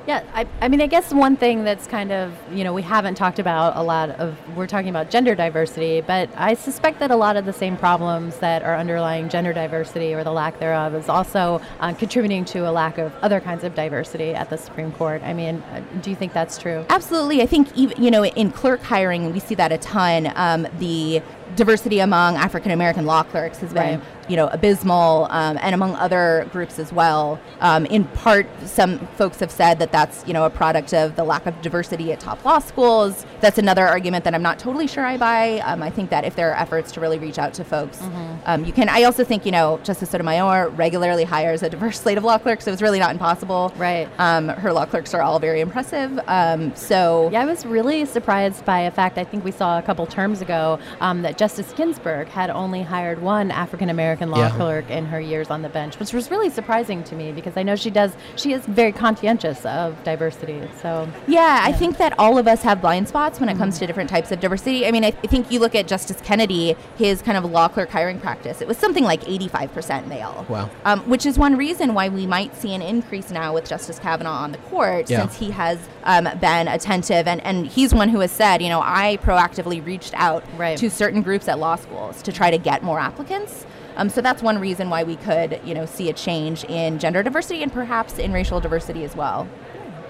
Yeah, 0.08 0.24
I, 0.34 0.48
I 0.62 0.68
mean, 0.68 0.82
I 0.82 0.88
guess 0.88 1.14
one 1.14 1.38
thing 1.38 1.64
that's 1.64 1.86
kind 1.86 2.12
of, 2.12 2.34
you 2.52 2.64
know, 2.64 2.74
we 2.74 2.82
haven't 2.82 3.16
talked 3.16 3.38
about 3.38 3.78
a 3.78 3.84
lot 3.84 4.10
of, 4.12 4.36
we're 4.58 4.66
talking 4.66 4.90
about 4.90 5.12
gender 5.12 5.36
diversity, 5.36 6.02
but 6.02 6.28
I 6.36 6.56
suspect 6.56 7.00
that 7.00 7.12
a 7.12 7.16
lot 7.16 7.38
of 7.38 7.46
the 7.46 7.54
same 7.54 7.78
problems 7.78 8.38
that 8.40 8.64
are 8.64 8.76
underlying 8.76 9.30
gender 9.30 9.54
diversity 9.54 10.16
or 10.16 10.24
the 10.24 10.32
lack 10.32 10.60
thereof 10.60 10.96
is 10.96 11.08
also 11.08 11.62
uh, 11.80 11.94
contributing 11.94 12.46
to 12.46 12.68
a 12.68 12.72
lack 12.72 12.98
of 12.98 13.14
other 13.22 13.40
kinds 13.40 13.64
of 13.64 13.76
diversity 13.76 14.34
at 14.34 14.50
the 14.50 14.58
Supreme 14.58 14.92
Court. 14.92 15.22
I 15.22 15.34
mean, 15.34 15.58
uh, 15.58 15.84
do 16.02 16.10
you 16.10 16.16
think 16.16 16.34
that's 16.34 16.58
true? 16.58 16.84
Absolutely. 16.90 17.44
I 17.44 17.46
think 17.46 17.76
even 17.76 18.02
you 18.02 18.10
know 18.10 18.26
in 18.26 18.52
clerk 18.52 18.82
hiring 18.82 19.32
we 19.32 19.40
see 19.40 19.56
that 19.56 19.72
a 19.72 19.78
ton. 19.78 20.32
Um, 20.36 20.68
the 20.80 21.22
diversity 21.56 22.00
among 22.00 22.36
African 22.38 22.72
American 22.72 23.06
law 23.06 23.24
clerks 23.24 23.60
has 23.60 23.74
been 23.74 24.00
Right. 24.00 24.30
you 24.30 24.36
know 24.36 24.48
abysmal, 24.48 25.28
um, 25.30 25.58
and 25.62 25.74
among 25.76 25.96
other 25.96 26.48
groups 26.52 26.80
as 26.80 26.94
well. 26.94 27.40
Um, 27.60 27.86
in 27.88 28.06
part, 28.06 28.48
some 28.66 29.00
folks 29.18 29.40
have 29.40 29.52
said 29.52 29.80
that 29.80 29.92
that's 29.92 30.24
you 30.28 30.34
know 30.34 30.46
a 30.46 30.50
product 30.50 30.94
of 30.94 31.16
the 31.16 31.24
lack 31.24 31.46
of 31.46 31.60
diversity 31.62 32.12
at 32.14 32.20
top 32.20 32.44
law 32.46 32.60
schools. 32.60 33.26
That's 33.42 33.58
another 33.58 33.86
argument 33.88 34.24
that 34.26 34.34
I'm 34.36 34.44
not 34.44 34.60
totally 34.60 34.88
sure 34.88 35.06
I 35.06 35.18
buy. 35.18 35.60
Um, 35.66 35.82
I 35.84 35.90
think 35.90 36.10
that 36.12 36.24
if 36.26 36.36
there 36.36 36.52
are 36.52 36.56
efforts 36.58 36.92
to 36.94 37.00
really 37.02 37.18
reach 37.20 37.40
out 37.40 37.54
to 37.56 37.64
folks, 37.64 38.00
um, 38.46 38.64
you 38.66 38.72
can. 38.74 38.88
I 38.90 39.04
also 39.04 39.24
think 39.24 39.46
you 39.46 39.52
know 39.52 39.80
Justice 39.84 40.10
Sotomayor 40.12 40.70
regularly 40.70 41.24
hires 41.24 41.64
a 41.64 41.70
diverse 41.70 42.00
slate 42.00 42.18
of 42.18 42.24
law 42.24 42.38
clerks, 42.38 42.66
so 42.66 42.72
it's 42.72 42.82
really 42.82 43.00
not 43.00 43.12
impossible. 43.12 43.74
Right. 43.78 44.08
Um, 44.20 44.50
her 44.50 44.72
law 44.72 44.86
clerks 44.86 45.14
are 45.14 45.22
all 45.22 45.40
very 45.40 45.60
impressive. 45.62 46.20
Um, 46.28 46.74
so 46.76 47.30
Yeah, 47.32 47.42
I 47.42 47.46
was 47.46 47.66
really 47.66 48.06
surprised 48.06 48.64
by 48.66 48.82
a 48.82 48.92
fact 48.92 49.18
I 49.18 49.24
think 49.24 49.44
we 49.44 49.52
saw 49.52 49.78
a 49.80 49.82
couple 49.82 50.06
terms 50.06 50.42
ago 50.42 50.80
um, 51.02 51.22
that 51.24 51.38
Justice 51.42 51.74
Ginsburg 51.76 52.28
had 52.28 52.52
only 52.52 52.84
hired 52.84 53.20
one 53.20 53.50
African 53.50 53.90
American 53.90 54.30
law 54.30 54.42
Yeah. 54.42 54.52
clerk 54.52 54.92
in 54.92 55.08
her 55.08 55.20
years 55.20 55.50
on 55.50 55.64
the 55.64 55.70
bench, 55.70 55.98
which 56.00 56.14
was 56.14 56.30
really 56.30 56.52
surprising 56.52 57.04
to 57.06 57.16
me 57.16 57.32
because 57.32 57.58
I 57.58 57.64
know 57.64 57.76
she 57.76 57.90
does, 57.90 58.12
she 58.36 58.54
is 58.54 58.64
very 58.68 58.92
conscientious 58.92 59.66
of 59.66 60.04
diversity. 60.04 60.62
So, 60.84 61.08
Yeah, 61.26 61.62
I 61.64 61.72
think 61.72 61.98
that 61.98 62.14
all 62.20 62.38
of 62.38 62.48
us 62.48 62.62
have 62.62 62.80
blind 62.80 63.08
spots 63.08 63.40
when 63.40 63.50
it 63.50 63.58
comes 63.58 63.80
to 63.80 63.88
different 63.88 64.08
types 64.08 64.32
of 64.32 64.40
diversity. 64.40 64.86
I 64.86 64.92
mean, 64.92 65.04
I, 65.04 65.08
I 65.08 65.28
think 65.28 65.50
you 65.52 65.60
look 65.60 65.74
at 65.74 65.88
Justice 65.88 66.22
Kennedy, 66.24 66.76
his 66.96 67.24
kind 67.24 67.40
of 67.40 67.46
law 67.46 67.68
clerk 67.68 67.90
hiring 67.90 68.20
practice, 68.20 68.62
it 68.62 68.68
was 68.68 68.78
something 68.78 69.04
like 69.04 69.24
85% 69.24 70.06
male. 70.06 70.46
Wow. 70.48 70.70
Um, 70.86 71.00
which 71.10 71.26
is 71.26 71.40
one 71.40 71.58
reason 71.58 71.96
why 71.96 72.10
we 72.10 72.28
might 72.28 72.56
see 72.56 72.76
an 72.76 72.84
increase 72.84 73.32
now 73.32 73.52
with 73.56 73.68
Justice 73.68 73.98
Kavanaugh 73.98 74.44
on 74.44 74.52
the 74.52 74.60
court, 74.60 75.10
Yeah. 75.10 75.22
since 75.22 75.38
he 75.40 75.50
has 75.50 75.80
um, 76.04 76.30
been 76.40 76.68
attentive. 76.68 77.28
And, 77.28 77.42
and 77.44 77.66
he's 77.66 77.96
one 77.96 78.10
who 78.10 78.20
has 78.20 78.30
said, 78.32 78.62
you 78.62 78.70
know, 78.70 78.82
I 78.84 79.18
proactively 79.24 79.84
reached 79.84 80.14
out 80.16 80.44
Right. 80.56 80.78
to 80.78 80.90
certain 80.92 81.24
groups 81.24 81.31
at 81.48 81.60
law 81.60 81.76
schools 81.76 82.22
to 82.24 82.32
try 82.32 82.52
to 82.52 82.58
get 82.58 82.84
more 82.84 83.00
applicants. 83.00 83.66
Um, 83.96 84.10
so 84.10 84.22
that's 84.22 84.42
one 84.42 84.60
reason 84.60 84.90
why 84.90 85.04
we 85.04 85.16
could, 85.16 85.60
you 85.66 85.74
know, 85.74 85.86
see 85.86 86.10
a 86.10 86.14
change 86.14 86.64
in 86.66 87.00
gender 87.00 87.24
diversity 87.24 87.62
and 87.62 87.72
perhaps 87.72 88.18
in 88.18 88.32
racial 88.32 88.60
diversity 88.60 89.04
as 89.04 89.16
well. 89.16 89.48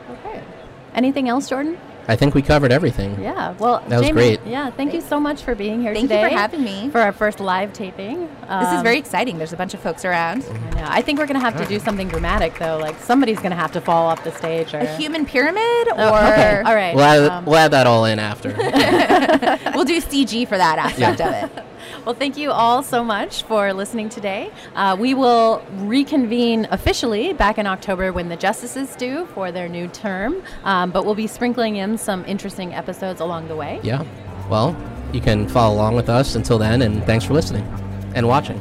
okay. 0.09 0.43
Anything 0.93 1.29
else, 1.29 1.49
Jordan? 1.49 1.79
I 2.07 2.15
think 2.15 2.33
we 2.35 2.41
covered 2.41 2.71
everything. 2.71 3.21
Yeah. 3.21 3.53
Well, 3.59 3.79
That 3.87 3.97
was 3.99 4.07
Jaime, 4.07 4.11
great. 4.13 4.39
Yeah. 4.45 4.69
Thank 4.71 4.93
you 4.93 5.01
so 5.01 5.19
much 5.19 5.43
for 5.43 5.55
being 5.55 5.81
here 5.81 5.93
Thank 5.93 6.03
you 6.03 6.07
today. 6.09 6.29
for 6.29 6.35
having 6.35 6.63
me. 6.63 6.89
For 6.89 6.99
our 6.99 7.11
first 7.11 7.39
live 7.39 7.73
taping. 7.73 8.21
This 8.21 8.69
is 8.69 8.77
Um, 8.79 8.83
very 8.83 8.97
exciting. 8.97 9.37
There's 9.37 9.53
a 9.53 9.57
bunch 9.57 9.73
of 9.73 9.79
folks 9.81 10.03
around. 10.03 10.43
I 10.43 10.81
know. 10.81 10.85
I 10.87 11.01
think 11.01 11.19
we're 11.19 11.27
going 11.27 11.39
to 11.39 11.45
have 11.45 11.55
to 11.57 11.65
do 11.65 11.79
something 11.79 12.07
dramatic, 12.09 12.57
though. 12.59 12.77
Like 12.77 12.99
somebody's 12.99 13.37
going 13.37 13.51
to 13.51 13.55
have 13.57 13.71
to 13.73 13.81
fall 13.81 14.07
off 14.07 14.23
the 14.23 14.31
stage. 14.31 14.73
Or, 14.73 14.79
A 14.79 14.97
human 14.97 15.25
pyramid, 15.25 15.87
or 15.89 15.93
Oh, 15.97 16.07
okay. 16.15 16.61
All 16.65 16.75
right. 16.75 16.95
We'll 16.95 17.03
add, 17.05 17.29
Um, 17.31 17.45
we'll 17.45 17.57
add 17.57 17.71
that 17.71 17.87
all 17.87 18.05
in 18.05 18.19
after. 18.19 18.49
we'll 19.75 19.85
do 19.85 20.01
CG 20.01 20.47
for 20.47 20.57
that 20.57 20.77
aspect 20.79 21.21
of 21.21 21.33
it. 21.33 21.65
Well, 22.05 22.15
thank 22.15 22.35
you 22.35 22.51
all 22.51 22.81
so 22.81 23.03
much 23.03 23.43
for 23.43 23.73
listening 23.73 24.09
today. 24.09 24.51
Uh, 24.73 24.97
we 24.99 25.13
will 25.13 25.63
reconvene 25.73 26.67
officially 26.71 27.31
back 27.33 27.59
in 27.59 27.67
October 27.67 28.11
when 28.11 28.27
the 28.27 28.35
justices 28.35 28.95
do 28.95 29.27
for 29.35 29.51
their 29.51 29.69
new 29.69 29.87
term, 29.87 30.41
um, 30.63 30.89
but 30.89 31.05
we'll 31.05 31.13
be 31.13 31.27
sprinkling 31.27 31.75
in 31.75 31.99
some 31.99 32.25
interesting 32.25 32.73
episodes 32.73 33.21
along 33.21 33.47
the 33.49 33.55
way. 33.55 33.79
yeah. 33.83 34.03
Well, 34.49 34.75
you 35.13 35.21
can 35.21 35.47
follow 35.47 35.75
along 35.75 35.95
with 35.95 36.09
us 36.09 36.33
until 36.35 36.57
then, 36.57 36.81
and 36.81 37.03
thanks 37.05 37.23
for 37.23 37.33
listening 37.33 37.63
and 38.15 38.27
watching. 38.27 38.59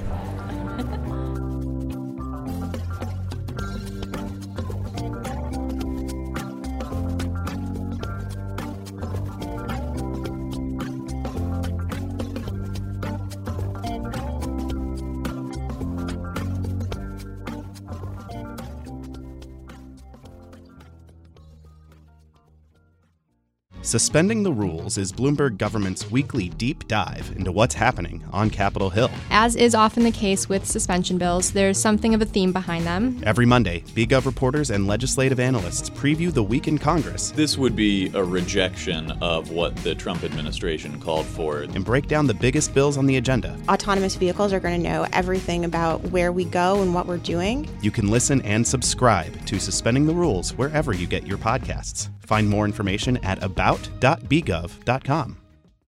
Suspending 23.83 24.43
the 24.43 24.53
Rules 24.53 24.99
is 24.99 25.11
Bloomberg 25.11 25.57
government's 25.57 26.11
weekly 26.11 26.51
deep 26.51 26.87
dive 26.87 27.33
into 27.35 27.51
what's 27.51 27.75
happening 27.75 28.23
on 28.31 28.51
Capitol 28.51 28.91
Hill. 28.91 29.11
As 29.31 29.57
is 29.57 29.75
often 29.75 30.03
the 30.03 30.11
case 30.11 30.51
with 30.51 30.67
suspension 30.67 31.17
bills, 31.17 31.51
there's 31.53 31.81
something 31.81 32.13
of 32.13 32.21
a 32.21 32.27
theme 32.27 32.53
behind 32.53 32.85
them. 32.85 33.19
Every 33.25 33.47
Monday, 33.47 33.81
BGov 33.95 34.27
reporters 34.27 34.69
and 34.71 34.87
legislative 34.87 35.41
analysts 35.41 35.89
preview 35.89 36.31
the 36.31 36.43
week 36.43 36.69
in 36.69 36.77
Congress 36.77 37.31
This 37.31 37.57
would 37.57 37.75
be 37.75 38.11
a 38.15 38.23
rejection 38.23 39.13
of 39.23 39.51
what 39.51 39.75
the 39.77 39.95
Trump 39.95 40.25
administration 40.25 41.01
called 41.01 41.25
for. 41.25 41.63
and 41.63 41.83
break 41.85 42.07
down 42.07 42.27
the 42.27 42.35
biggest 42.35 42.75
bills 42.75 42.99
on 42.99 43.07
the 43.07 43.17
agenda. 43.17 43.57
autonomous 43.71 44.15
vehicles 44.15 44.53
are 44.53 44.61
going 44.61 44.81
to 44.81 44.89
know 44.89 45.07
everything 45.15 45.65
about 45.65 46.03
where 46.11 46.33
we 46.33 46.45
go 46.45 46.83
and 46.83 46.95
what 46.95 47.07
we're 47.07 47.17
doing. 47.17 47.67
You 47.81 47.91
can 47.91 48.09
listen 48.09 48.43
and 48.43 48.67
subscribe 48.67 49.47
to 49.47 49.59
Suspending 49.59 50.07
the 50.07 50.15
Rules 50.15 50.53
wherever 50.59 50.93
you 50.95 51.07
get 51.07 51.27
your 51.27 51.39
podcasts. 51.39 52.11
Find 52.31 52.49
more 52.49 52.65
information 52.65 53.17
at 53.25 53.43
about.bgov.com. 53.43 55.40